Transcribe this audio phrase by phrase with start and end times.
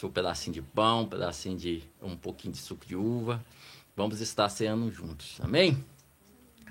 [0.00, 3.44] seu pedacinho de pão, um pedacinho de um pouquinho de suco de uva.
[3.94, 5.38] Vamos estar ceando juntos.
[5.42, 5.84] Amém?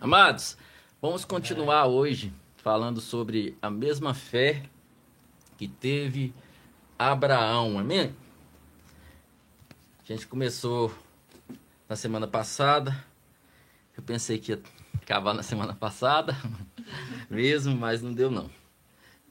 [0.01, 0.57] Amados,
[0.99, 4.63] vamos continuar hoje falando sobre a mesma fé
[5.59, 6.33] que teve
[6.97, 7.77] Abraão.
[7.77, 8.15] Amém?
[10.03, 10.91] A gente começou
[11.87, 13.05] na semana passada.
[13.95, 14.61] Eu pensei que ia
[14.95, 16.35] acabar na semana passada,
[17.29, 18.49] mesmo, mas não deu não.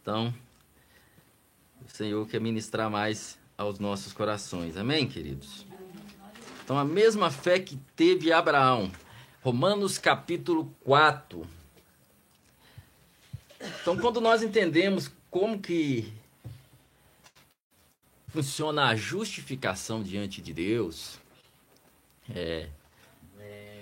[0.00, 0.32] Então,
[1.84, 4.77] o Senhor quer ministrar mais aos nossos corações.
[4.77, 5.66] Amém, queridos?
[6.62, 8.92] Então, a mesma fé que teve Abraão.
[9.42, 11.45] Romanos capítulo 4.
[13.80, 16.12] Então, quando nós entendemos como que
[18.29, 21.18] funciona a justificação diante de Deus,
[22.30, 22.68] é,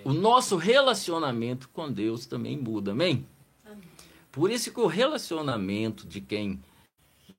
[0.05, 3.27] o nosso relacionamento com Deus também muda, amém?
[4.33, 6.63] Por isso que o relacionamento de quem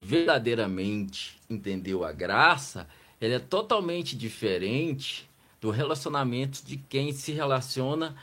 [0.01, 2.87] verdadeiramente entendeu a graça,
[3.19, 5.29] ele é totalmente diferente
[5.59, 8.15] do relacionamento de quem se relaciona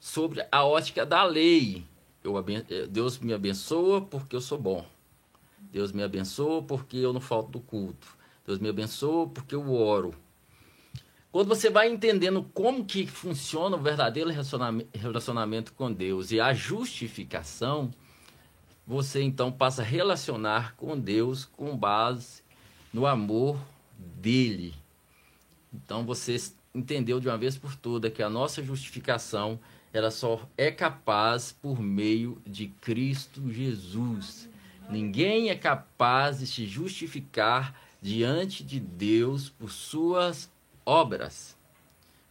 [0.00, 1.84] sobre a ótica da lei.
[2.22, 4.84] Eu, eh, Deus me abençoa porque eu sou bom.
[5.58, 8.06] Deus me abençoa porque eu não falto do culto.
[8.46, 10.14] Deus me abençoa porque eu oro.
[11.32, 14.30] Quando você vai entendendo como que funciona o verdadeiro
[14.92, 17.90] relacionamento com Deus e a justificação,
[18.86, 22.42] você então passa a relacionar com Deus com base
[22.92, 23.58] no amor
[23.98, 24.74] dele.
[25.72, 26.36] Então você
[26.74, 29.58] entendeu de uma vez por todas que a nossa justificação
[29.92, 34.48] ela só é capaz por meio de Cristo Jesus.
[34.90, 40.50] Ninguém é capaz de se justificar diante de Deus por suas
[40.84, 41.56] obras.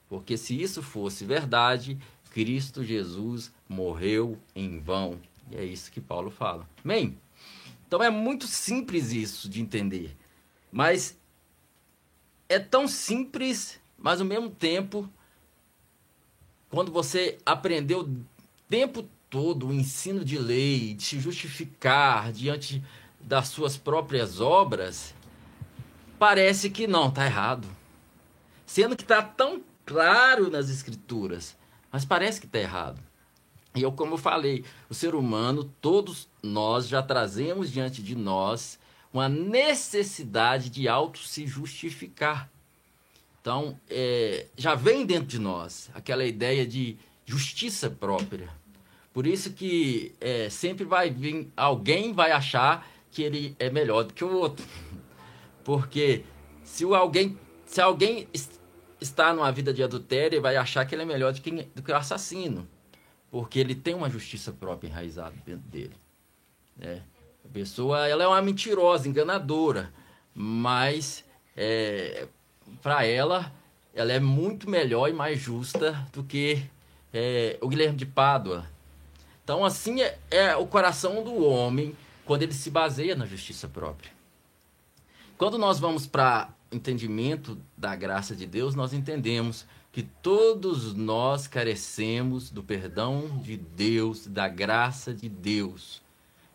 [0.09, 1.97] Porque se isso fosse verdade,
[2.31, 5.19] Cristo Jesus morreu em vão.
[5.51, 6.67] E é isso que Paulo fala.
[6.83, 7.17] Amém?
[7.87, 10.15] Então é muito simples isso de entender.
[10.71, 11.17] Mas
[12.49, 15.09] é tão simples, mas ao mesmo tempo,
[16.69, 18.25] quando você aprendeu o
[18.67, 22.83] tempo todo o ensino de lei, de se justificar diante
[23.19, 25.13] das suas próprias obras,
[26.19, 27.67] parece que não, está errado.
[28.65, 31.55] Sendo que está tão claro nas escrituras,
[31.91, 32.99] mas parece que está errado.
[33.75, 38.79] E eu, como eu falei, o ser humano, todos nós já trazemos diante de nós
[39.11, 42.49] uma necessidade de auto se justificar.
[43.41, 48.47] Então, é, já vem dentro de nós aquela ideia de justiça própria.
[49.11, 54.13] Por isso que é, sempre vai vir, alguém vai achar que ele é melhor do
[54.13, 54.65] que o outro.
[55.63, 56.23] Porque
[56.63, 58.27] se alguém, se alguém
[59.01, 61.81] está numa vida de adultério, ele vai achar que ele é melhor do que, do
[61.81, 62.67] que o assassino
[63.33, 65.95] porque ele tem uma justiça própria enraizada dentro dele.
[66.77, 67.01] Né?
[67.43, 69.91] A pessoa ela é uma mentirosa, enganadora,
[70.35, 71.25] mas
[71.57, 72.27] é,
[72.79, 73.51] para ela,
[73.91, 76.63] ela é muito melhor e mais justa do que
[77.11, 78.67] é, o Guilherme de Pádua.
[79.43, 84.11] Então, assim é, é o coração do homem quando ele se baseia na justiça própria.
[85.39, 92.49] Quando nós vamos para entendimento da graça de Deus, nós entendemos que todos nós carecemos
[92.49, 96.01] do perdão de Deus, da graça de Deus.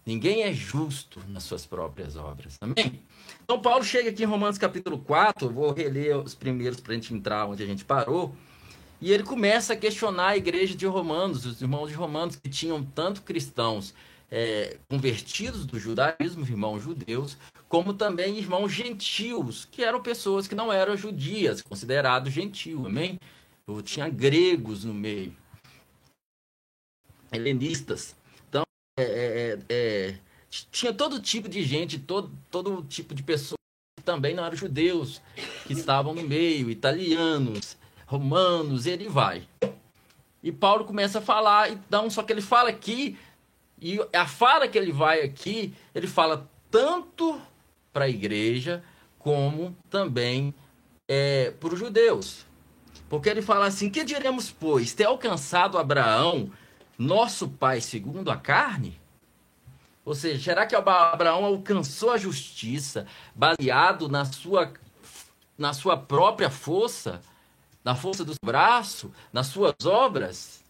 [0.04, 2.56] Ninguém é justo nas suas próprias obras.
[2.60, 3.00] Amém?
[3.44, 7.14] Então, Paulo chega aqui em Romanos capítulo 4, vou reler os primeiros para a gente
[7.14, 8.34] entrar onde a gente parou.
[9.00, 12.82] E ele começa a questionar a igreja de Romanos, os irmãos de Romanos, que tinham
[12.82, 13.94] tanto cristãos
[14.28, 17.38] é, convertidos do judaísmo, irmãos judeus,
[17.68, 23.18] como também irmãos gentios, que eram pessoas que não eram judias, considerados gentio, amém?
[23.66, 25.36] Ou tinha gregos no meio,
[27.30, 28.16] helenistas.
[28.48, 28.62] Então,
[28.98, 30.18] é, é, é,
[30.70, 33.58] tinha todo tipo de gente, todo, todo tipo de pessoas
[33.98, 35.20] que também não eram judeus,
[35.66, 39.46] que estavam no meio, italianos, romanos, e ele vai.
[40.42, 43.18] E Paulo começa a falar, então, só que ele fala aqui
[43.80, 47.40] e a fala que ele vai aqui, ele fala tanto
[47.92, 48.82] para a igreja
[49.18, 50.54] como também
[51.06, 52.46] é, para os judeus.
[53.08, 56.50] Porque ele fala assim: que diremos, pois, ter alcançado Abraão,
[56.98, 59.00] nosso pai, segundo a carne?
[60.04, 64.72] Ou seja, será que Abraão alcançou a justiça baseado na sua,
[65.56, 67.20] na sua própria força,
[67.84, 70.64] na força do braço, nas suas obras?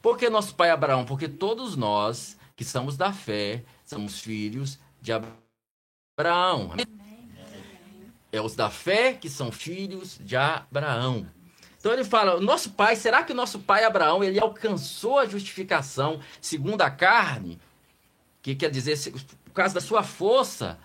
[0.00, 1.04] Por que nosso pai Abraão?
[1.04, 5.43] Porque todos nós que somos da fé, somos filhos de Abraão.
[8.30, 11.26] É os da fé que são filhos de Abraão.
[11.78, 16.20] Então ele fala, nosso pai, será que o nosso pai Abraão, ele alcançou a justificação
[16.40, 17.60] segundo a carne?
[18.40, 18.98] Que quer dizer,
[19.44, 20.78] por causa da sua força,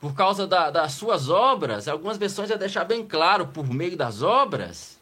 [0.00, 4.20] por causa da, das suas obras, algumas versões já deixar bem claro, por meio das
[4.20, 5.00] obras.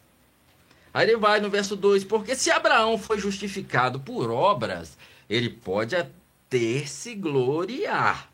[0.93, 4.97] Aí ele vai no verso 2: Porque se Abraão foi justificado por obras,
[5.29, 8.29] ele pode até se gloriar,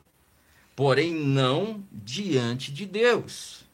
[0.80, 3.66] porém não diante de Deus.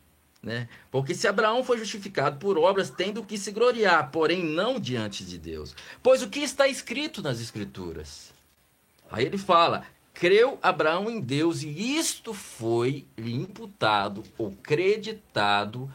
[0.42, 0.68] Né?
[0.90, 5.38] Porque se Abraão foi justificado por obras, tendo que se gloriar, porém não diante de
[5.38, 5.76] Deus.
[6.02, 8.34] Pois o que está escrito nas Escrituras?
[9.12, 9.86] Aí ele fala:
[10.16, 15.88] creu Abraão em Deus e isto foi lhe imputado ou creditado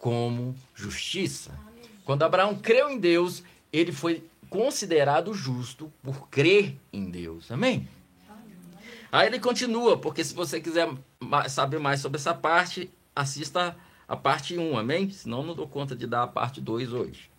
[0.00, 1.56] como justiça.
[2.04, 7.52] Quando Abraão creu em Deus, ele foi considerado justo por crer em Deus.
[7.52, 7.88] Amém?
[9.10, 10.88] Aí ele continua, porque se você quiser
[11.48, 13.76] saber mais sobre essa parte, assista
[14.08, 15.10] a parte 1, amém?
[15.10, 17.30] Senão não dou conta de dar a parte 2 hoje.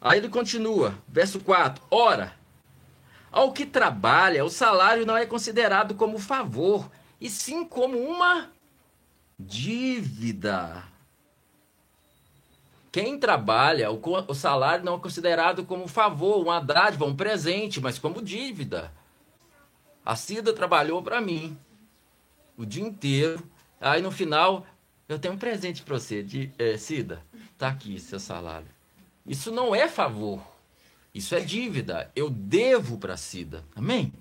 [0.00, 2.34] Aí ele continua, verso 4: Ora,
[3.32, 6.90] ao que trabalha, o salário não é considerado como favor,
[7.20, 8.50] e sim como uma
[9.38, 10.84] dívida.
[12.92, 18.22] Quem trabalha, o, salário não é considerado como favor, uma dádiva, um presente, mas como
[18.22, 18.92] dívida.
[20.04, 21.56] A Cida trabalhou para mim
[22.56, 23.42] o dia inteiro.
[23.80, 24.66] Aí no final,
[25.08, 27.22] eu tenho um presente para você, de, é, Cida.
[27.56, 28.68] Tá aqui seu salário.
[29.26, 30.40] Isso não é favor.
[31.14, 32.10] Isso é dívida.
[32.14, 33.64] Eu devo para Cida.
[33.74, 34.12] Amém?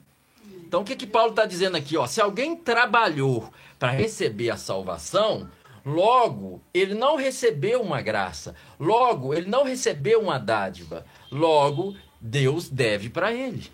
[0.65, 1.97] Então o que que Paulo está dizendo aqui?
[1.97, 5.49] Ó, se alguém trabalhou para receber a salvação,
[5.85, 8.55] Logo, ele não recebeu uma graça.
[8.79, 11.05] Logo, ele não recebeu uma dádiva.
[11.29, 13.69] Logo, Deus deve para ele.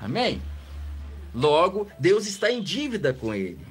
[0.00, 0.42] Amém?
[1.34, 3.64] Logo, Deus está em dívida com ele.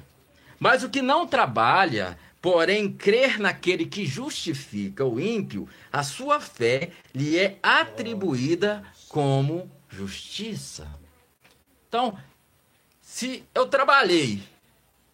[0.58, 6.90] Mas o que não trabalha, porém crer naquele que justifica o ímpio, a sua fé
[7.14, 10.88] lhe é atribuída como justiça.
[11.88, 12.18] Então,
[13.00, 14.42] se eu trabalhei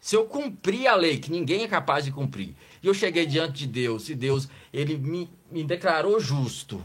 [0.04, 3.60] se eu cumprir a lei, que ninguém é capaz de cumprir, e eu cheguei diante
[3.60, 6.84] de Deus, e Deus, ele me, me declarou justo,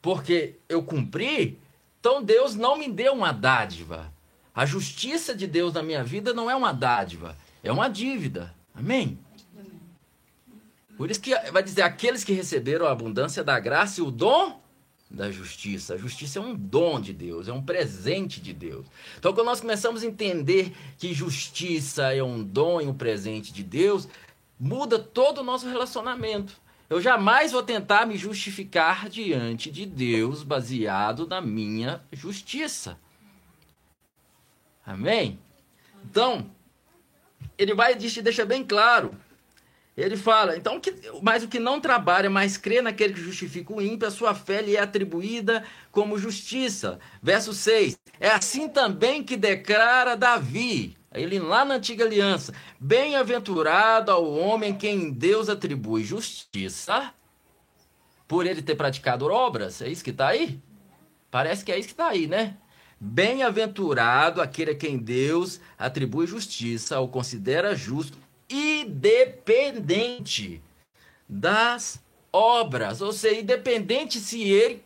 [0.00, 1.58] porque eu cumpri,
[1.98, 4.14] então Deus não me deu uma dádiva.
[4.56, 8.54] A justiça de Deus na minha vida não é uma dádiva, é uma dívida.
[8.74, 9.18] Amém?
[10.96, 14.58] Por isso que vai dizer: aqueles que receberam a abundância da graça e o dom
[15.10, 15.92] da justiça.
[15.92, 18.86] A justiça é um dom de Deus, é um presente de Deus.
[19.18, 23.62] Então, quando nós começamos a entender que justiça é um dom e um presente de
[23.62, 24.08] Deus,
[24.58, 26.58] muda todo o nosso relacionamento.
[26.88, 32.98] Eu jamais vou tentar me justificar diante de Deus baseado na minha justiça.
[34.86, 35.38] Amém?
[36.04, 36.48] Então,
[37.58, 39.14] ele vai e deixa bem claro
[39.96, 43.80] ele fala, então, que, mas o que não trabalha, mas crê naquele que justifica o
[43.80, 46.98] ímpio, a sua fé lhe é atribuída como justiça.
[47.22, 47.96] Verso 6.
[48.20, 55.10] É assim também que declara Davi, ele lá na antiga aliança: Bem-aventurado ao homem quem
[55.10, 57.14] Deus atribui justiça,
[58.28, 59.80] por ele ter praticado obras.
[59.80, 60.60] É isso que está aí?
[61.30, 62.58] Parece que é isso que está aí, né?
[62.98, 69.82] Bem-aventurado aquele a quem Deus atribui justiça, ou considera justo independente
[71.28, 72.00] das
[72.32, 74.84] obras, ou seja, independente se ele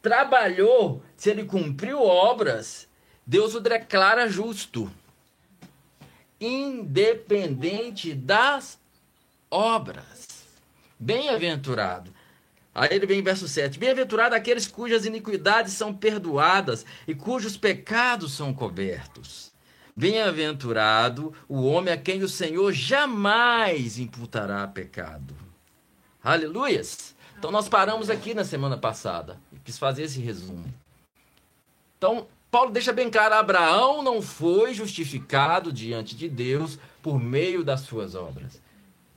[0.00, 2.88] trabalhou, se ele cumpriu obras,
[3.26, 4.90] Deus o declara justo.
[6.40, 8.78] Independente das
[9.50, 10.26] obras.
[10.98, 12.12] Bem-aventurado.
[12.74, 13.78] Aí ele vem em verso 7.
[13.78, 19.52] Bem-aventurado aqueles cujas iniquidades são perdoadas e cujos pecados são cobertos.
[19.96, 25.34] Bem-aventurado o homem a quem o Senhor jamais imputará pecado.
[26.22, 27.14] Aleluias!
[27.38, 30.72] Então nós paramos aqui na semana passada quis fazer esse resumo.
[31.96, 37.80] Então, Paulo deixa bem claro: Abraão não foi justificado diante de Deus por meio das
[37.80, 38.60] suas obras.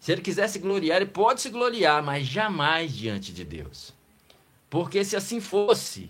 [0.03, 3.93] Se ele quiser se gloriar, ele pode se gloriar, mas jamais diante de Deus.
[4.69, 6.09] Porque se assim fosse,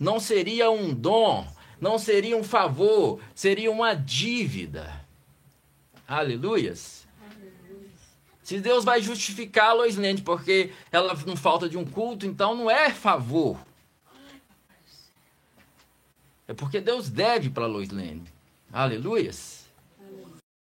[0.00, 1.46] não seria um dom,
[1.80, 5.06] não seria um favor, seria uma dívida.
[6.04, 7.06] Aleluias.
[8.42, 12.56] Se Deus vai justificar a Lois Lende porque ela não falta de um culto, então
[12.56, 13.56] não é favor.
[16.48, 18.34] É porque Deus deve para Lois Lende.
[18.72, 19.57] Aleluias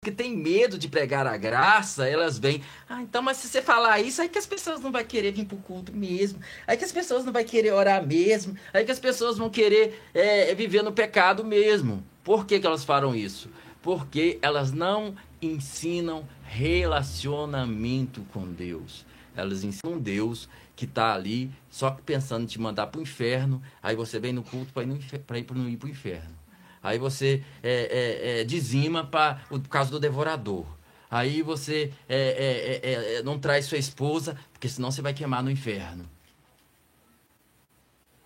[0.08, 2.64] que tem medo de pregar a graça, elas vêm.
[2.88, 5.44] Ah, então, mas se você falar isso, aí que as pessoas não vão querer vir
[5.46, 6.40] para o culto mesmo.
[6.66, 8.56] Aí que as pessoas não vão querer orar mesmo.
[8.74, 12.02] Aí que as pessoas vão querer é, viver no pecado mesmo.
[12.24, 13.50] Por que, que elas falam isso?
[13.82, 19.06] Porque elas não ensinam relacionamento com Deus.
[19.36, 23.62] Elas ensinam Deus que está ali só pensando em te mandar para o inferno.
[23.84, 26.37] Aí você vem no culto para ir, ir para o inferno.
[26.82, 30.66] Aí você é, é, é, dizima para o caso do devorador.
[31.10, 35.50] Aí você é, é, é, não traz sua esposa, porque senão você vai queimar no
[35.50, 36.10] inferno.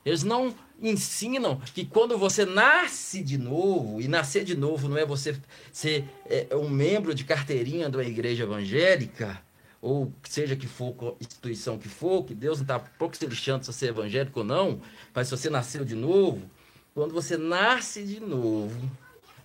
[0.03, 5.05] Eles não ensinam que quando você nasce de novo, e nascer de novo não é
[5.05, 5.39] você
[5.71, 6.05] ser
[6.53, 9.39] um membro de carteirinha uma igreja evangélica,
[9.79, 13.73] ou seja que for, instituição que for, que Deus não está pouco se lixando se
[13.73, 14.81] você é evangélico ou não,
[15.13, 16.41] mas se você nasceu de novo,
[16.93, 18.89] quando você nasce de novo,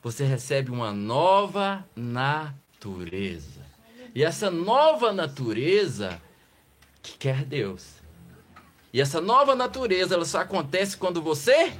[0.03, 3.65] você recebe uma nova natureza.
[4.15, 6.21] E essa nova natureza
[7.03, 7.97] que quer Deus.
[8.93, 11.73] E essa nova natureza, ela só acontece quando você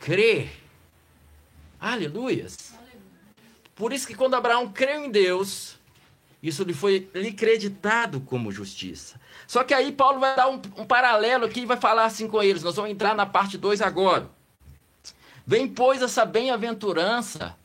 [0.00, 0.48] crê.
[1.80, 2.74] Aleluias.
[3.74, 5.78] Por isso que quando Abraão creu em Deus,
[6.42, 9.18] isso lhe foi lhe creditado como justiça.
[9.46, 12.42] Só que aí Paulo vai dar um, um paralelo aqui e vai falar assim com
[12.42, 12.62] eles.
[12.62, 14.37] Nós vamos entrar na parte 2 agora.
[15.48, 17.56] Vem, pois, essa bem-aventurança,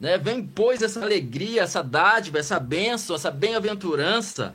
[0.00, 0.16] né?
[0.16, 4.54] vem, pois, essa alegria, essa dádiva, essa bênção, essa bem-aventurança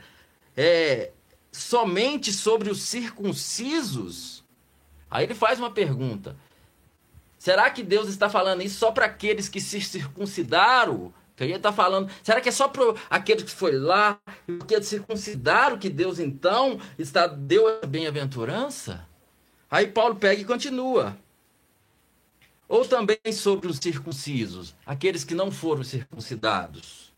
[0.57, 1.12] é,
[1.51, 4.43] somente sobre os circuncisos.
[5.07, 6.36] Aí ele faz uma pergunta:
[7.38, 11.13] será que Deus está falando isso só para aqueles que se circuncidaram?
[11.38, 14.19] Que ele está falando, será que é só para aqueles que foi lá,
[14.67, 19.07] que circuncidaram que Deus então está deu a bem-aventurança?
[19.69, 21.15] Aí Paulo pega e continua
[22.72, 27.12] ou também sobre os circuncisos, aqueles que não foram circuncidados.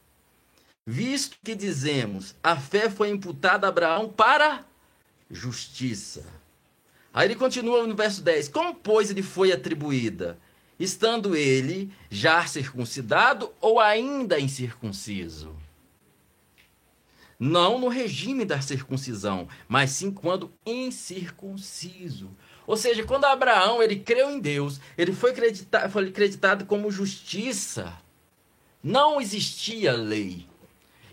[0.84, 4.66] Visto que dizemos, a fé foi imputada a Abraão para
[5.30, 6.26] justiça.
[7.14, 10.40] Aí ele continua no verso 10: Como, pois, lhe foi atribuída?
[10.80, 15.56] Estando ele já circuncidado ou ainda incircunciso?
[17.40, 22.32] Não no regime da circuncisão, mas sim quando incircunciso.
[22.66, 27.94] Ou seja, quando Abraão ele creu em Deus, ele foi acreditado, foi como justiça.
[28.82, 30.48] Não existia lei.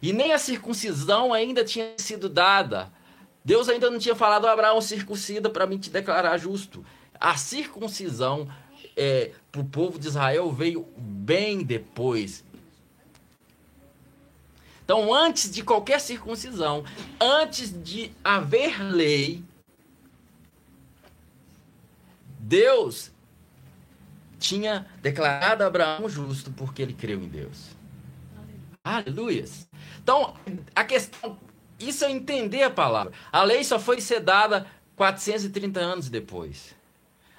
[0.02, 2.92] E nem a circuncisão ainda tinha sido dada.
[3.45, 6.85] Deus ainda não tinha falado, Abraão, circuncida para me te declarar justo.
[7.19, 8.49] A circuncisão
[8.97, 12.45] é, para o povo de Israel veio bem depois.
[14.85, 16.85] Então, antes de qualquer circuncisão,
[17.21, 19.42] antes de haver lei,
[22.50, 23.12] Deus
[24.40, 27.69] tinha declarado Abraão justo porque ele creu em Deus.
[28.83, 29.45] Aleluia.
[30.02, 30.35] Então,
[30.75, 31.38] a questão,
[31.78, 33.12] isso é entender a palavra.
[33.30, 34.66] A lei só foi ser dada
[34.97, 36.75] 430 anos depois.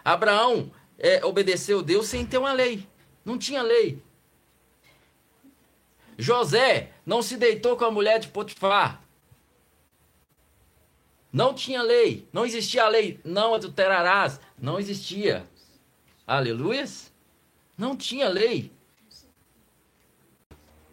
[0.01, 2.87] Abraão é, obedeceu Deus sem ter uma lei.
[3.25, 4.01] Não tinha lei.
[6.17, 9.01] José não se deitou com a mulher de Potifar.
[11.31, 15.45] Não tinha lei, não existia a lei, não adulterarás, não existia.
[16.27, 17.11] Aleluias?
[17.77, 18.71] Não tinha lei.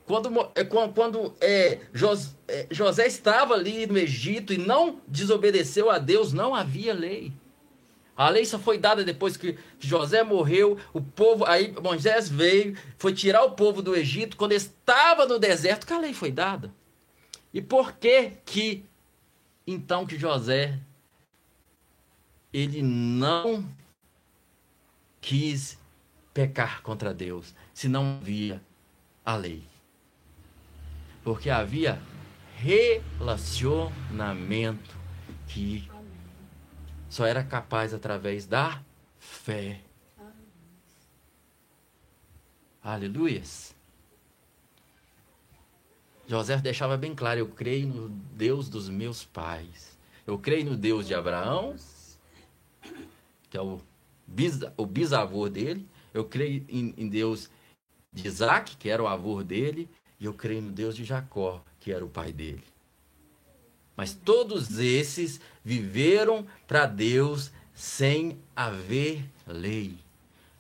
[0.06, 1.80] Quando, é, quando é,
[2.48, 7.32] é, José estava ali no Egito e não desobedeceu a Deus, não havia lei.
[8.16, 13.12] A lei só foi dada depois que José morreu, o povo, aí Moisés veio, foi
[13.12, 16.72] tirar o povo do Egito, quando estava no deserto, que a lei foi dada.
[17.52, 18.84] E por que que
[19.70, 20.80] então que José
[22.50, 23.70] ele não
[25.20, 25.78] quis
[26.32, 28.62] pecar contra Deus, se não havia
[29.22, 29.62] a lei.
[31.22, 32.00] Porque havia
[32.56, 34.96] relacionamento
[35.46, 35.86] que
[37.10, 38.82] só era capaz através da
[39.18, 39.82] fé.
[42.82, 43.76] Aleluias.
[46.28, 49.98] José deixava bem claro: eu creio no Deus dos meus pais.
[50.26, 51.74] Eu creio no Deus de Abraão,
[53.48, 53.80] que é o,
[54.76, 55.88] o bisavô dele.
[56.12, 57.50] Eu creio em, em Deus
[58.12, 59.88] de Isaac, que era o avô dele.
[60.20, 62.64] E eu creio no Deus de Jacó, que era o pai dele.
[63.96, 69.96] Mas todos esses viveram para Deus sem haver lei.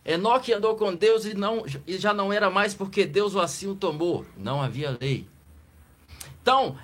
[0.04, 3.66] Enoque andou com Deus e, não, e já não era mais porque Deus o assim
[3.66, 4.24] o tomou.
[4.36, 5.26] Não havia lei.
[6.48, 6.78] Então,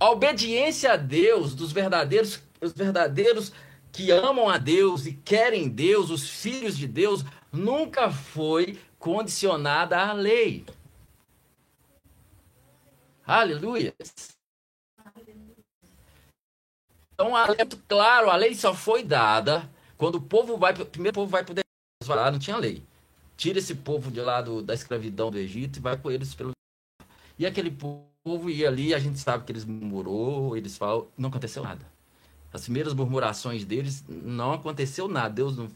[0.00, 3.52] a obediência a Deus dos verdadeiros, os verdadeiros
[3.92, 10.14] que amam a Deus e querem Deus, os filhos de Deus, nunca foi condicionada à
[10.14, 10.64] lei.
[13.26, 13.94] Aleluia.
[17.12, 17.46] Então, a
[17.86, 21.60] claro, a lei só foi dada quando o povo vai, o primeiro povo vai poder
[22.08, 22.82] lá, não tinha lei.
[23.36, 26.52] Tira esse povo de lá do, da escravidão do Egito e vai com eles pelo
[27.38, 31.28] e aquele povo povo ia ali, a gente sabe que eles murmurou, eles falam, não
[31.28, 31.84] aconteceu nada.
[32.52, 35.30] As primeiras murmurações deles, não aconteceu nada.
[35.30, 35.70] Deus não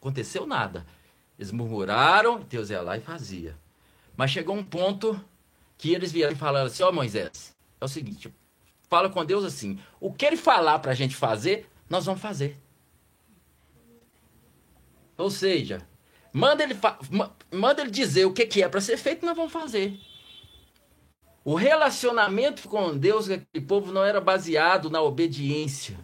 [0.00, 0.86] aconteceu nada.
[1.38, 3.56] Eles murmuraram, Deus ia lá e fazia.
[4.16, 5.18] Mas chegou um ponto
[5.78, 8.32] que eles vieram e falaram assim: Ó oh, Moisés, é o seguinte,
[8.88, 12.56] fala com Deus assim: o que ele falar para a gente fazer, nós vamos fazer.
[15.16, 15.86] Ou seja,
[16.32, 16.74] manda ele,
[17.50, 19.98] manda ele dizer o que, que é para ser feito, nós vamos fazer.
[21.44, 25.98] O relacionamento com Deus, aquele povo, não era baseado na obediência,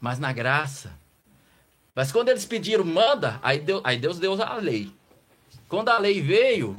[0.00, 0.96] mas na graça.
[1.92, 4.92] Mas quando eles pediram, manda, aí Deus, aí Deus deu a lei.
[5.68, 6.76] Quando a lei veio,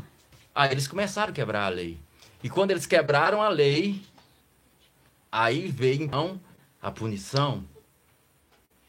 [0.55, 1.99] aí eles começaram a quebrar a lei.
[2.41, 4.01] E quando eles quebraram a lei,
[5.29, 6.39] aí veio então
[6.81, 7.65] a punição.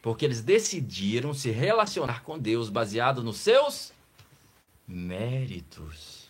[0.01, 3.93] Porque eles decidiram se relacionar com Deus baseado nos seus
[4.87, 6.22] méritos.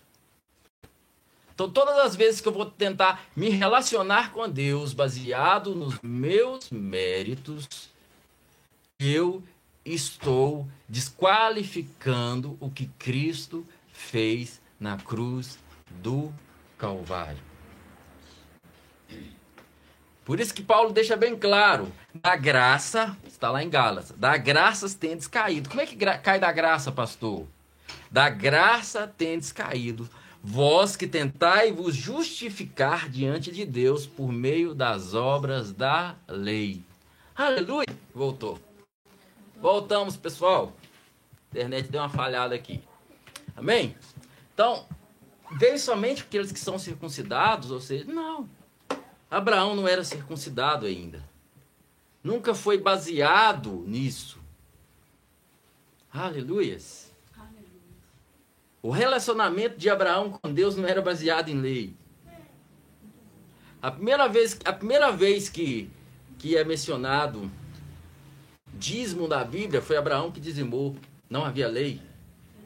[1.62, 6.70] Então, todas as vezes que eu vou tentar me relacionar com Deus baseado nos meus
[6.70, 7.88] méritos,
[8.98, 9.40] eu
[9.84, 15.56] estou desqualificando o que Cristo fez na cruz
[15.88, 16.34] do
[16.76, 17.38] Calvário.
[20.24, 24.92] Por isso que Paulo deixa bem claro: da graça, está lá em Gálatas, da graça
[24.98, 25.68] tendes caído.
[25.68, 27.46] Como é que cai da graça, pastor?
[28.10, 30.10] Da graça tendes caído
[30.44, 36.82] Vós que tentai vos justificar diante de Deus por meio das obras da lei.
[37.32, 37.86] Aleluia!
[38.12, 38.58] Voltou.
[39.60, 40.72] Voltamos, pessoal.
[41.30, 42.82] A internet deu uma falhada aqui.
[43.54, 43.94] Amém?
[44.52, 44.84] Então,
[45.52, 48.50] veio somente aqueles que são circuncidados, ou seja, não.
[49.30, 51.22] Abraão não era circuncidado ainda.
[52.22, 54.40] Nunca foi baseado nisso.
[56.12, 57.11] Aleluias.
[58.82, 61.94] O relacionamento de Abraão com Deus não era baseado em lei.
[63.80, 65.88] A primeira vez, a primeira vez que,
[66.36, 67.48] que é mencionado
[68.74, 70.96] dízimo da Bíblia foi Abraão que dizimou.
[71.30, 72.02] Não havia lei.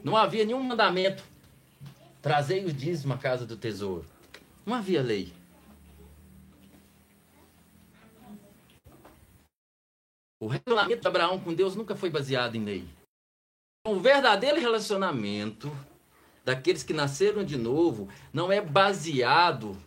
[0.03, 1.23] Não havia nenhum mandamento.
[2.19, 4.05] Trazei o dízimo à casa do tesouro.
[4.65, 5.31] Não havia lei.
[10.39, 12.87] O relacionamento de Abraão com Deus nunca foi baseado em lei.
[13.85, 15.71] O verdadeiro relacionamento
[16.47, 19.77] daqueles que nasceram de novo não é baseado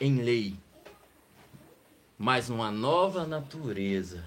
[0.00, 0.56] em lei,
[2.18, 4.24] mas numa nova natureza.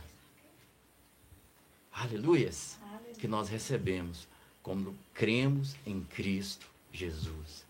[1.92, 2.80] Aleluias!
[3.20, 4.30] Que nós recebemos
[4.64, 7.66] quando cremos em Cristo Jesus.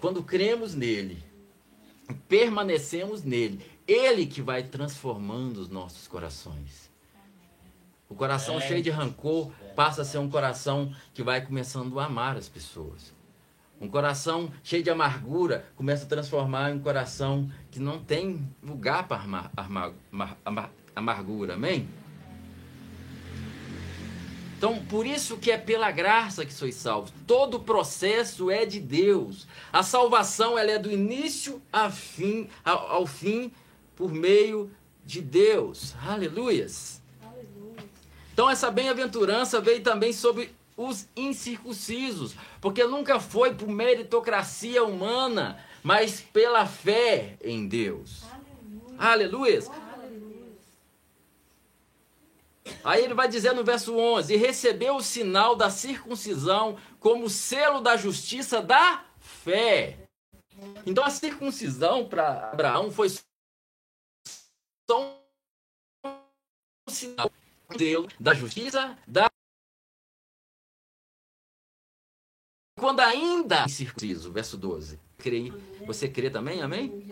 [0.00, 1.20] Quando cremos nele,
[2.28, 6.88] permanecemos nele, ele que vai transformando os nossos corações.
[8.08, 8.60] O coração é.
[8.60, 13.12] cheio de rancor passa a ser um coração que vai começando a amar as pessoas.
[13.80, 19.06] Um coração cheio de amargura começa a transformar em um coração que não tem lugar
[19.08, 19.50] para
[20.94, 21.54] amargura.
[21.54, 21.88] Amém?
[24.56, 27.12] Então, por isso que é pela graça que sois salvos.
[27.26, 29.46] Todo o processo é de Deus.
[29.70, 33.52] A salvação ela é do início ao fim, ao, ao fim
[33.94, 34.70] por meio
[35.04, 35.94] de Deus.
[36.06, 37.02] Aleluias.
[37.22, 37.84] Aleluia.
[38.32, 46.20] Então, essa bem-aventurança veio também sobre os incircuncisos, porque nunca foi por meritocracia humana, mas
[46.20, 48.22] pela fé em Deus.
[48.98, 49.60] Aleluia.
[52.82, 57.80] Aí ele vai dizer no verso 11: E recebeu o sinal da circuncisão como selo
[57.80, 59.98] da justiça da fé.
[60.86, 63.08] Então a circuncisão para Abraão foi
[64.88, 65.20] só
[66.06, 67.30] um sinal
[68.20, 69.28] da justiça da
[72.76, 74.98] quando ainda incircunciso, verso 12.
[75.18, 75.52] Crê,
[75.86, 77.08] você crê também, amém?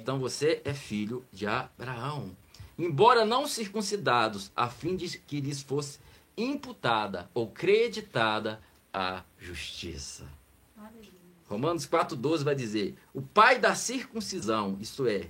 [0.00, 2.36] Então você é filho de Abraão.
[2.78, 5.98] Embora não circuncidados, a fim de que lhes fosse
[6.36, 8.60] imputada ou creditada
[8.92, 10.26] a justiça.
[11.46, 15.28] Romanos 4,12 vai dizer: o pai da circuncisão, isto é,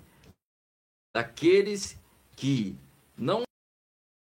[1.15, 1.99] daqueles
[2.37, 2.77] que
[3.17, 3.43] não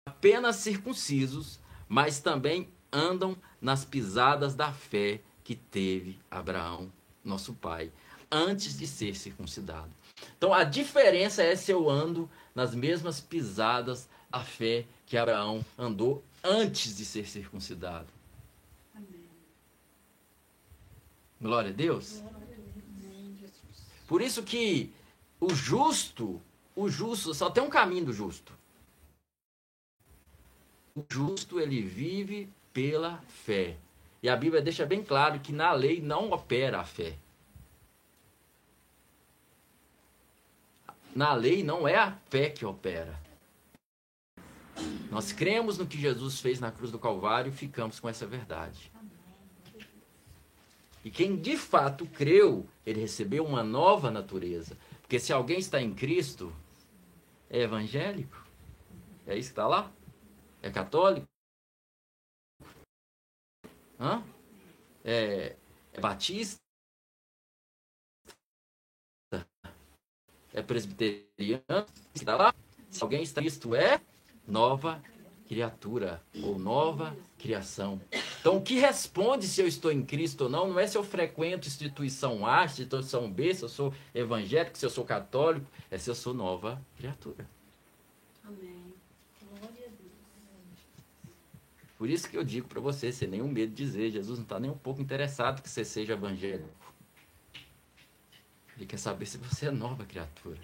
[0.08, 6.92] apenas circuncisos, mas também andam nas pisadas da fé que teve Abraão,
[7.24, 7.92] nosso pai,
[8.32, 9.92] antes de ser circuncidado.
[10.38, 16.24] Então a diferença é se eu ando nas mesmas pisadas da fé que Abraão andou
[16.44, 18.08] antes de ser circuncidado.
[18.96, 19.30] Amém.
[21.42, 22.24] Glória a Deus.
[24.08, 24.94] Por isso que
[25.40, 26.42] o justo,
[26.76, 28.54] o justo, só tem um caminho do justo.
[30.96, 33.78] O justo ele vive pela fé.
[34.22, 37.16] E a Bíblia deixa bem claro que na lei não opera a fé.
[41.16, 43.22] Na lei não é a fé que opera.
[45.12, 48.92] Nós cremos no que Jesus fez na cruz do Calvário e ficamos com essa verdade.
[51.06, 54.76] E quem de fato creu, ele recebeu uma nova natureza.
[55.02, 56.52] Porque se alguém está em Cristo,
[57.50, 58.44] é evangélico.
[59.28, 59.92] É isso que está lá?
[60.62, 61.28] É católico?
[64.04, 64.22] Hã?
[65.06, 65.56] É,
[65.94, 66.60] é batista?
[70.54, 71.88] É presbiteriano?
[72.14, 72.54] Está lá?
[72.90, 74.02] Se alguém está em Cristo, é
[74.46, 75.02] nova
[75.48, 78.02] criatura ou nova criação.
[78.42, 81.04] Então, o que responde se eu estou em Cristo ou não, não é se eu
[81.04, 86.10] frequento instituição A, instituição B, se eu sou evangélico, se eu sou católico, é se
[86.10, 87.48] eu sou nova criatura.
[88.44, 88.94] Amém.
[89.42, 90.14] Glória a Deus.
[92.04, 94.60] Por isso que eu digo para você, sem nenhum medo de dizer, Jesus não está
[94.60, 96.94] nem um pouco interessado que você seja evangélico.
[98.76, 100.60] Ele quer saber se você é nova criatura.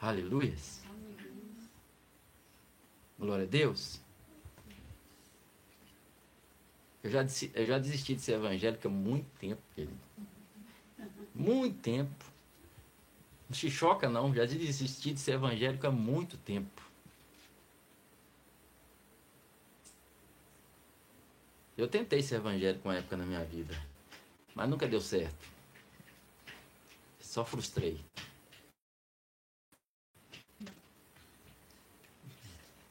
[0.00, 0.54] Aleluia.
[3.18, 4.00] Glória a Deus.
[7.02, 9.98] Eu já, eu já desisti de ser evangélico há muito tempo, querido.
[11.34, 12.24] Muito tempo.
[13.48, 14.32] Não se choca, não.
[14.32, 16.85] Já desisti de ser evangélico há muito tempo.
[21.76, 23.74] Eu tentei ser evangélico uma época na minha vida,
[24.54, 25.46] mas nunca deu certo.
[27.20, 28.02] Só frustrei.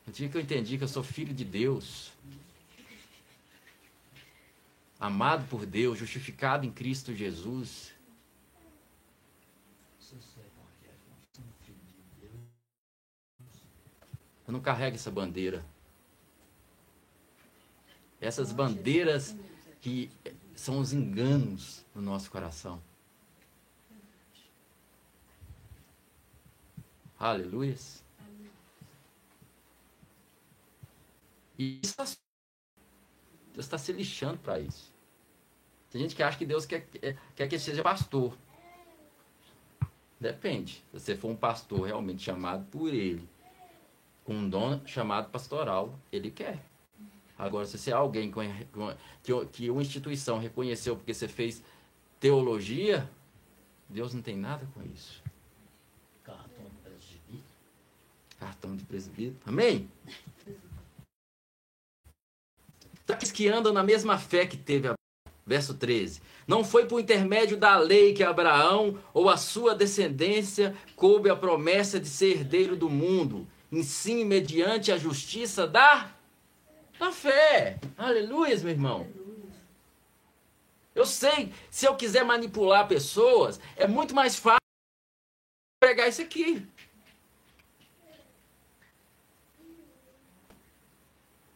[0.05, 2.11] No dia que eu entendi que eu sou filho de Deus,
[4.99, 7.91] amado por Deus, justificado em Cristo Jesus.
[14.47, 15.65] Eu não carrego essa bandeira.
[18.25, 19.35] Essas bandeiras
[19.81, 20.09] que
[20.55, 22.81] são os enganos no nosso coração.
[27.19, 27.75] Aleluia.
[31.57, 32.05] E tá
[33.53, 34.93] Deus está se lixando para isso.
[35.89, 36.85] Tem gente que acha que Deus quer,
[37.35, 38.37] quer que seja pastor.
[40.19, 40.83] Depende.
[40.91, 43.27] Se você for um pastor realmente chamado por ele,
[44.25, 46.59] com um dom chamado pastoral, ele quer.
[47.37, 48.31] Agora, se você é alguém
[49.23, 51.61] que, que uma instituição reconheceu porque você fez
[52.19, 53.09] teologia,
[53.89, 55.21] Deus não tem nada com isso.
[56.23, 57.43] Cartão de presbítero.
[58.39, 59.37] Cartão de presbítero.
[59.45, 59.89] Amém?
[63.05, 64.95] Daqueles que andam na mesma fé que teve Abraão.
[65.45, 66.21] Verso 13.
[66.47, 71.99] Não foi por intermédio da lei que Abraão ou a sua descendência coube a promessa
[71.99, 76.14] de ser herdeiro do mundo, em sim mediante a justiça da,
[76.99, 77.79] da fé.
[77.97, 79.07] Aleluia, meu irmão.
[80.93, 84.59] Eu sei, se eu quiser manipular pessoas, é muito mais fácil
[85.79, 86.65] pregar isso aqui.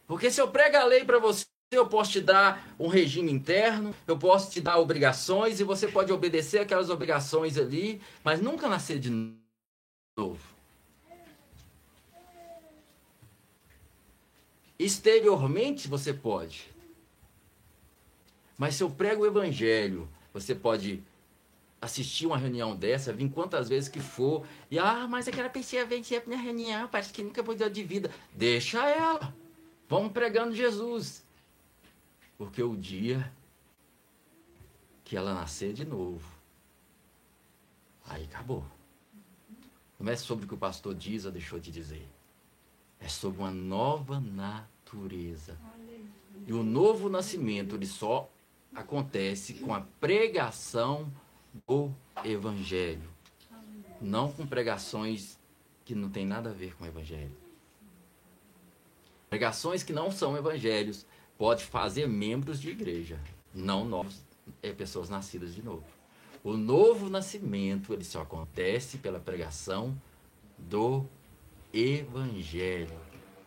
[0.06, 3.94] Porque se eu prego a lei para você, eu posso te dar um regime interno,
[4.06, 8.98] eu posso te dar obrigações e você pode obedecer aquelas obrigações ali, mas nunca nascer
[8.98, 9.08] de
[10.18, 10.59] novo.
[14.80, 16.70] Exteriormente você pode.
[18.56, 21.02] Mas se eu prego o evangelho, você pode
[21.78, 26.02] assistir uma reunião dessa, vir quantas vezes que for, e ah, mas aquela pessoa vem
[26.02, 28.10] sempre na reunião, parece que nunca mudou de vida.
[28.32, 29.36] Deixa ela.
[29.86, 31.26] Vamos pregando Jesus.
[32.38, 33.30] Porque o dia
[35.04, 36.26] que ela nascer de novo,
[38.06, 38.64] aí acabou.
[39.98, 42.08] Não é sobre o que o pastor diz ou deixou de dizer.
[43.00, 45.58] É sobre uma nova natureza.
[46.46, 48.30] E o novo nascimento, ele só
[48.74, 51.10] acontece com a pregação
[51.66, 51.90] do
[52.24, 53.08] evangelho.
[54.00, 55.38] Não com pregações
[55.84, 57.36] que não tem nada a ver com o evangelho.
[59.28, 61.06] Pregações que não são evangelhos
[61.38, 63.18] pode fazer membros de igreja,
[63.54, 64.20] não novos,
[64.62, 65.84] é, pessoas nascidas de novo.
[66.42, 70.00] O novo nascimento ele só acontece pela pregação
[70.58, 71.19] do evangelho,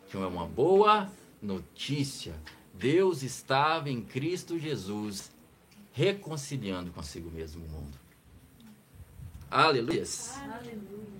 [0.08, 1.10] que é uma boa
[1.42, 2.34] notícia.
[2.72, 5.30] Deus estava em Cristo Jesus
[5.92, 7.98] reconciliando consigo mesmo o mundo.
[9.50, 10.02] Aleluia.
[10.42, 11.14] Aleluia.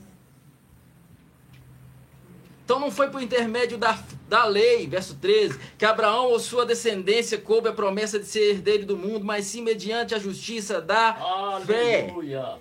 [2.64, 7.36] Então não foi por intermédio da, da lei, verso 13, que Abraão ou sua descendência
[7.38, 11.66] coube a promessa de ser herdeiro do mundo, mas sim mediante a justiça da Aleluia.
[11.66, 12.58] fé.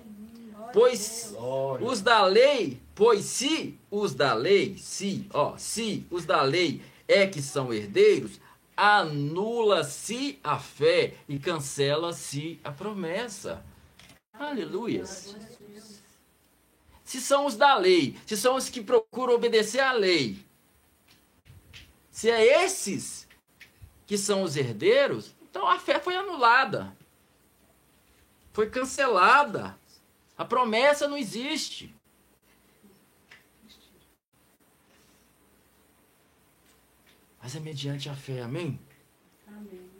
[0.74, 1.86] Pois Glória.
[1.86, 7.26] os da lei, pois se os da lei, se, ó, se os da lei é
[7.26, 8.40] que são herdeiros,
[8.76, 13.64] anula-se a fé e cancela-se a promessa.
[14.32, 15.04] Aleluia.
[17.04, 20.44] se são os da lei, se são os que procuram obedecer à lei,
[22.10, 23.28] se é esses
[24.06, 26.96] que são os herdeiros, então a fé foi anulada.
[28.52, 29.78] Foi cancelada.
[30.36, 31.93] A promessa não existe.
[37.44, 38.80] Mas é mediante a fé, amém?
[39.46, 39.90] Amém.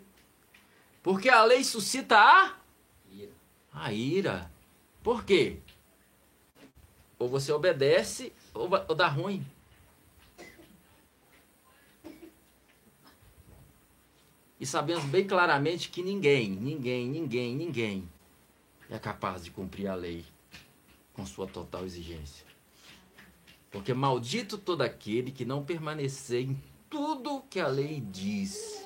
[1.02, 2.56] Porque a lei suscita a
[3.12, 3.32] ira.
[3.70, 4.50] A ira.
[5.02, 5.58] Por quê?
[7.18, 9.44] Ou você obedece ou, ou dá ruim.
[14.58, 18.08] E sabemos bem claramente que ninguém, ninguém, ninguém, ninguém
[18.88, 20.24] é capaz de cumprir a lei
[21.12, 22.46] com sua total exigência.
[23.70, 26.73] Porque maldito todo aquele que não permanecer em
[27.54, 28.84] que a lei diz.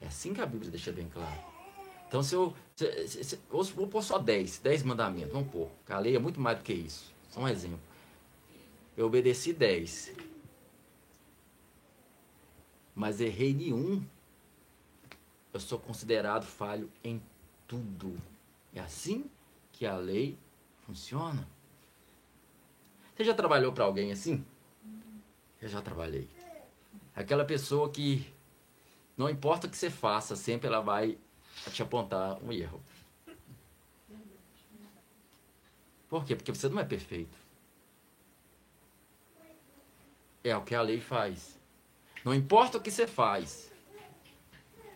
[0.00, 1.40] É assim que a Bíblia deixa bem claro.
[2.06, 5.68] Então, se eu, se, se, se, eu vou pôr só 10, 10 mandamentos, vamos pôr.
[5.88, 7.12] A lei é muito mais do que isso.
[7.28, 7.80] Só um exemplo.
[8.96, 10.12] Eu obedeci 10.
[12.94, 14.06] Mas errei nenhum.
[15.52, 17.20] Eu sou considerado falho em
[17.66, 18.16] tudo.
[18.72, 19.28] É assim
[19.72, 20.38] que a lei
[20.86, 21.48] funciona.
[23.16, 24.44] Você já trabalhou para alguém assim?
[25.60, 26.28] Eu já trabalhei.
[27.14, 28.26] Aquela pessoa que
[29.16, 31.18] não importa o que você faça, sempre ela vai
[31.70, 32.82] te apontar um erro.
[36.08, 36.34] Por quê?
[36.34, 37.36] Porque você não é perfeito.
[40.44, 41.58] É o que a lei faz.
[42.24, 43.70] Não importa o que você faz,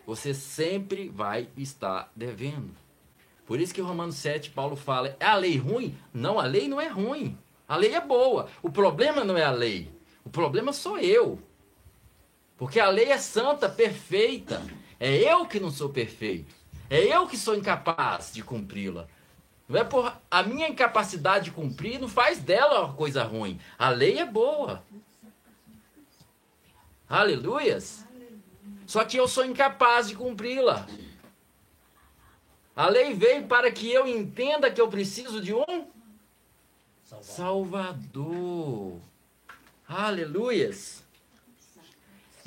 [0.05, 2.73] você sempre vai estar devendo.
[3.45, 5.97] Por isso que Romanos 7, Paulo fala: é a lei ruim?
[6.13, 7.37] Não, a lei não é ruim.
[7.67, 8.49] A lei é boa.
[8.61, 9.91] O problema não é a lei.
[10.23, 11.41] O problema sou eu.
[12.57, 14.63] Porque a lei é santa, perfeita.
[14.99, 16.53] É eu que não sou perfeito.
[16.89, 19.07] É eu que sou incapaz de cumpri-la.
[19.67, 23.59] Não é por a minha incapacidade de cumprir não faz dela uma coisa ruim.
[23.77, 24.83] A lei é boa.
[27.09, 28.05] Aleluias.
[28.85, 30.87] Só que eu sou incapaz de cumpri-la.
[32.75, 35.87] A lei veio para que eu entenda que eu preciso de um
[37.21, 38.99] Salvador.
[39.87, 41.06] Aleluias.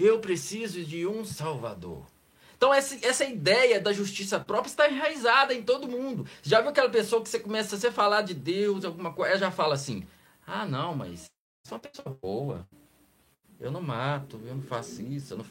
[0.02, 2.06] Eu preciso de um Salvador.
[2.56, 6.26] Então, essa, essa ideia da justiça própria está enraizada em todo mundo.
[6.42, 9.40] Já viu aquela pessoa que você começa a você falar de Deus, alguma coisa, ela
[9.40, 10.06] já fala assim:
[10.46, 11.26] ah, não, mas
[11.66, 12.66] sou uma pessoa boa.
[13.58, 15.44] Eu não mato, eu não faço isso, eu não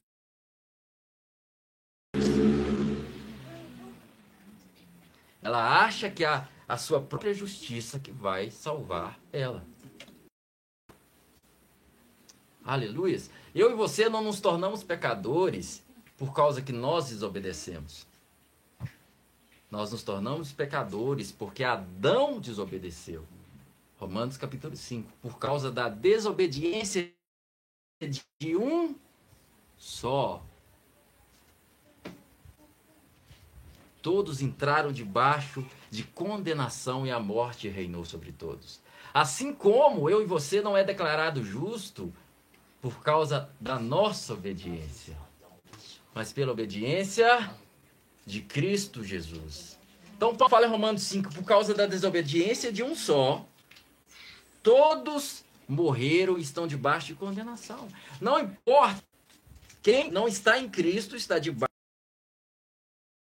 [5.42, 9.64] Ela acha que a, a sua própria justiça que vai salvar ela.
[12.70, 13.20] Aleluia.
[13.56, 15.84] Eu e você não nos tornamos pecadores
[16.16, 18.06] por causa que nós desobedecemos.
[19.72, 23.26] Nós nos tornamos pecadores porque Adão desobedeceu.
[23.98, 25.12] Romanos capítulo 5.
[25.20, 27.12] Por causa da desobediência
[28.00, 28.96] de um
[29.76, 30.46] só.
[34.00, 38.80] Todos entraram debaixo de condenação e a morte reinou sobre todos.
[39.12, 42.14] Assim como eu e você não é declarado justo
[42.82, 45.18] por causa da nossa obediência,
[46.14, 47.54] mas pela obediência
[48.26, 49.78] de Cristo Jesus.
[50.16, 53.46] Então Paulo fala em Romanos 5, por causa da desobediência de um só,
[54.62, 57.88] todos morreram e estão debaixo de condenação.
[58.20, 59.04] Não importa
[59.82, 61.70] quem não está em Cristo está debaixo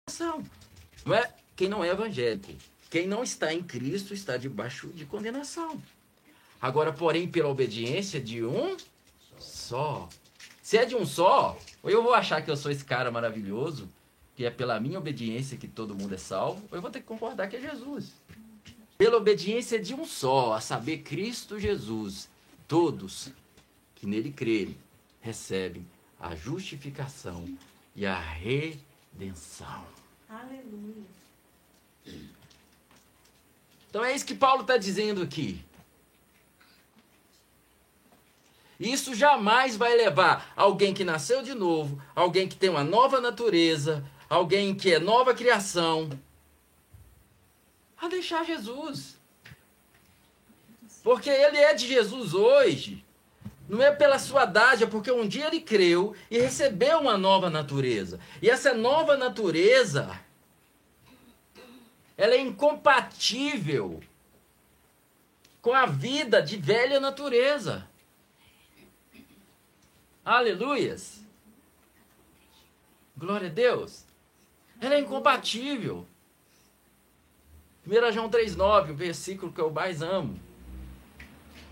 [0.08, 0.44] condenação.
[1.06, 2.54] Não é quem não é evangélico.
[2.90, 5.82] Quem não está em Cristo está debaixo de condenação.
[6.62, 8.78] Agora, porém, pela obediência de um
[9.64, 10.10] só.
[10.62, 13.90] Se é de um só, ou eu vou achar que eu sou esse cara maravilhoso,
[14.36, 17.06] que é pela minha obediência que todo mundo é salvo, ou eu vou ter que
[17.06, 18.14] concordar que é Jesus.
[18.98, 22.30] Pela obediência de um só, a saber, Cristo Jesus,
[22.68, 23.30] todos
[23.96, 24.78] que nele crerem
[25.22, 25.86] recebem
[26.20, 27.46] a justificação
[27.96, 29.86] e a redenção.
[30.30, 31.04] Aleluia.
[33.90, 35.64] Então é isso que Paulo está dizendo aqui.
[38.84, 44.04] Isso jamais vai levar alguém que nasceu de novo, alguém que tem uma nova natureza,
[44.30, 46.10] alguém que é nova criação,
[47.98, 49.18] a deixar Jesus.
[51.02, 53.06] Porque ele é de Jesus hoje.
[53.70, 58.20] Não é pela sua dádiva, porque um dia ele creu e recebeu uma nova natureza.
[58.42, 60.20] E essa nova natureza
[62.18, 64.04] ela é incompatível
[65.62, 67.88] com a vida de velha natureza.
[70.26, 71.22] Aleluias.
[73.18, 74.06] Glória a Deus.
[74.80, 76.06] Ela é incompatível.
[77.86, 80.40] 1 João 3,9, o versículo que eu mais amo.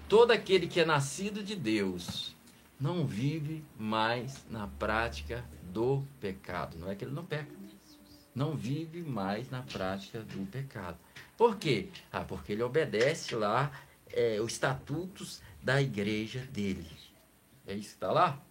[0.09, 2.35] Todo aquele que é nascido de Deus
[2.77, 6.77] não vive mais na prática do pecado.
[6.77, 7.55] Não é que ele não peca.
[8.35, 10.97] Não vive mais na prática do pecado.
[11.37, 11.87] Por quê?
[12.11, 13.71] Ah, porque ele obedece lá
[14.11, 17.10] é, os estatutos da igreja dele.
[17.65, 18.41] É isso que está lá?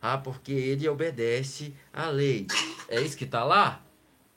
[0.00, 2.46] Ah, porque ele obedece à lei.
[2.88, 3.82] É isso que está lá?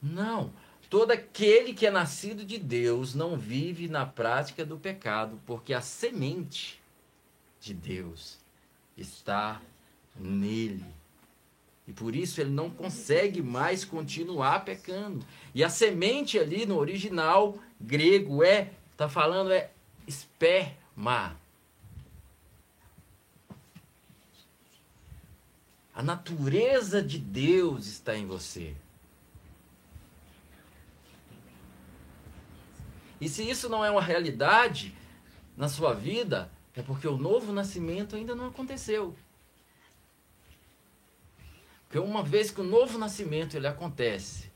[0.02, 0.52] Não.
[0.90, 5.82] Todo aquele que é nascido de Deus não vive na prática do pecado, porque a
[5.82, 6.82] semente
[7.60, 8.38] de Deus
[8.98, 9.62] está
[10.16, 10.86] nele.
[11.88, 15.26] E por isso ele não consegue mais continuar pecando.
[15.54, 19.72] E a semente ali no original grego é, está falando é
[20.08, 21.38] esperma.
[25.94, 28.76] A natureza de Deus está em você.
[33.22, 34.94] E se isso não é uma realidade
[35.56, 39.16] na sua vida, é porque o novo nascimento ainda não aconteceu.
[41.84, 44.52] Porque uma vez que o novo nascimento ele acontece,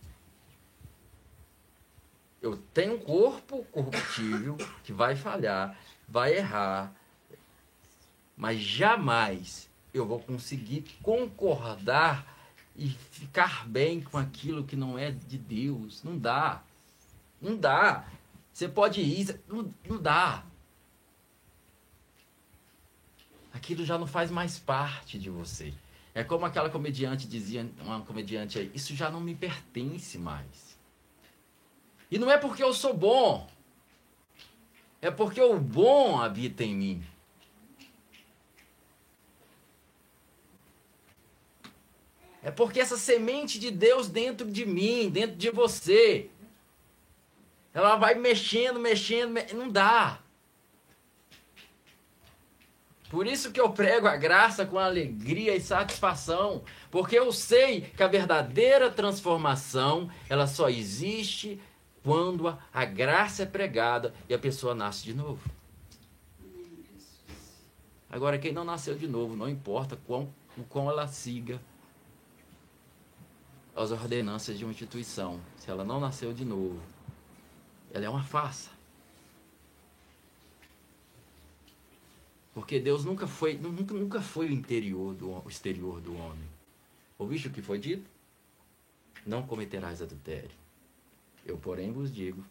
[2.41, 6.93] eu tenho um corpo corruptível que vai falhar, vai errar,
[8.35, 9.66] mas jamais
[9.97, 12.35] eu vou conseguir concordar
[12.75, 16.03] e ficar bem com aquilo que não é de Deus.
[16.03, 16.63] Não dá.
[17.41, 18.07] Não dá.
[18.53, 20.43] Você pode ir, não, não dá.
[23.53, 25.73] Aquilo já não faz mais parte de você.
[26.13, 30.77] É como aquela comediante dizia, uma comediante aí, isso já não me pertence mais.
[32.09, 33.47] E não é porque eu sou bom,
[35.01, 37.03] é porque o bom habita em mim.
[42.43, 46.29] É porque essa semente de Deus dentro de mim, dentro de você,
[47.73, 49.43] ela vai mexendo, mexendo, me...
[49.53, 50.19] não dá.
[53.09, 58.03] Por isso que eu prego a graça com alegria e satisfação, porque eu sei que
[58.03, 61.59] a verdadeira transformação, ela só existe
[62.03, 65.39] quando a, a graça é pregada e a pessoa nasce de novo.
[68.09, 71.61] Agora, quem não nasceu de novo, não importa quão, o quão ela siga
[73.77, 76.81] as ordenanças de uma instituição, se ela não nasceu de novo,
[77.93, 78.71] ela é uma farsa.
[82.55, 86.49] Porque Deus nunca foi, nunca, nunca foi o interior do o exterior do homem.
[87.19, 88.09] Ouviste o que foi dito?
[89.23, 90.49] Não cometerás adultério.
[91.45, 92.43] Eu, porém, vos digo.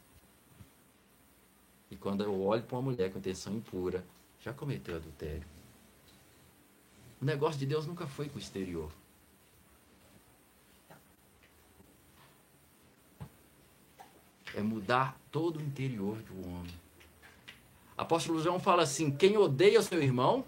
[1.91, 4.05] E quando eu olho para uma mulher com intenção impura,
[4.41, 5.47] já cometeu adultério.
[7.21, 8.93] O negócio de Deus nunca foi com o exterior.
[14.57, 16.75] É mudar todo o interior do homem.
[17.97, 20.45] Apóstolo João fala assim: quem odeia o seu irmão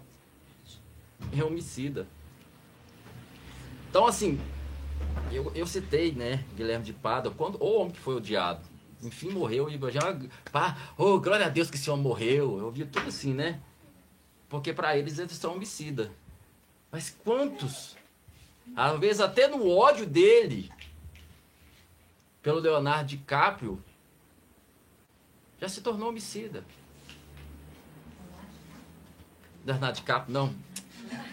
[1.31, 2.05] é homicida.
[3.89, 4.37] Então, assim,
[5.31, 8.61] eu, eu citei, né, Guilherme de Pada, quando, o homem que foi odiado.
[9.01, 10.19] Enfim, morreu e já.
[10.51, 12.57] Pá, oh, glória a Deus que esse homem morreu.
[12.57, 13.61] Eu ouvi tudo assim, né?
[14.49, 16.11] Porque para eles eles são homicida.
[16.91, 17.95] Mas quantos?
[18.75, 20.69] Às vezes até no ódio dele,
[22.41, 23.81] pelo Leonardo DiCaprio,
[25.59, 26.63] já se tornou homicida.
[29.65, 30.55] Leonardo DiCaprio, não.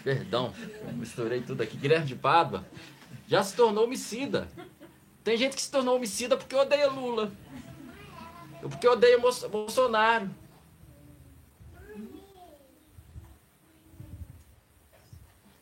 [0.02, 0.52] Perdão,
[0.94, 1.76] misturei tudo aqui.
[1.76, 2.64] Guilherme de Pádua
[3.28, 4.48] já se tornou homicida.
[5.24, 7.32] Tem gente que se tornou homicida porque odeia Lula.
[8.60, 10.30] Porque odeia Bolsonaro.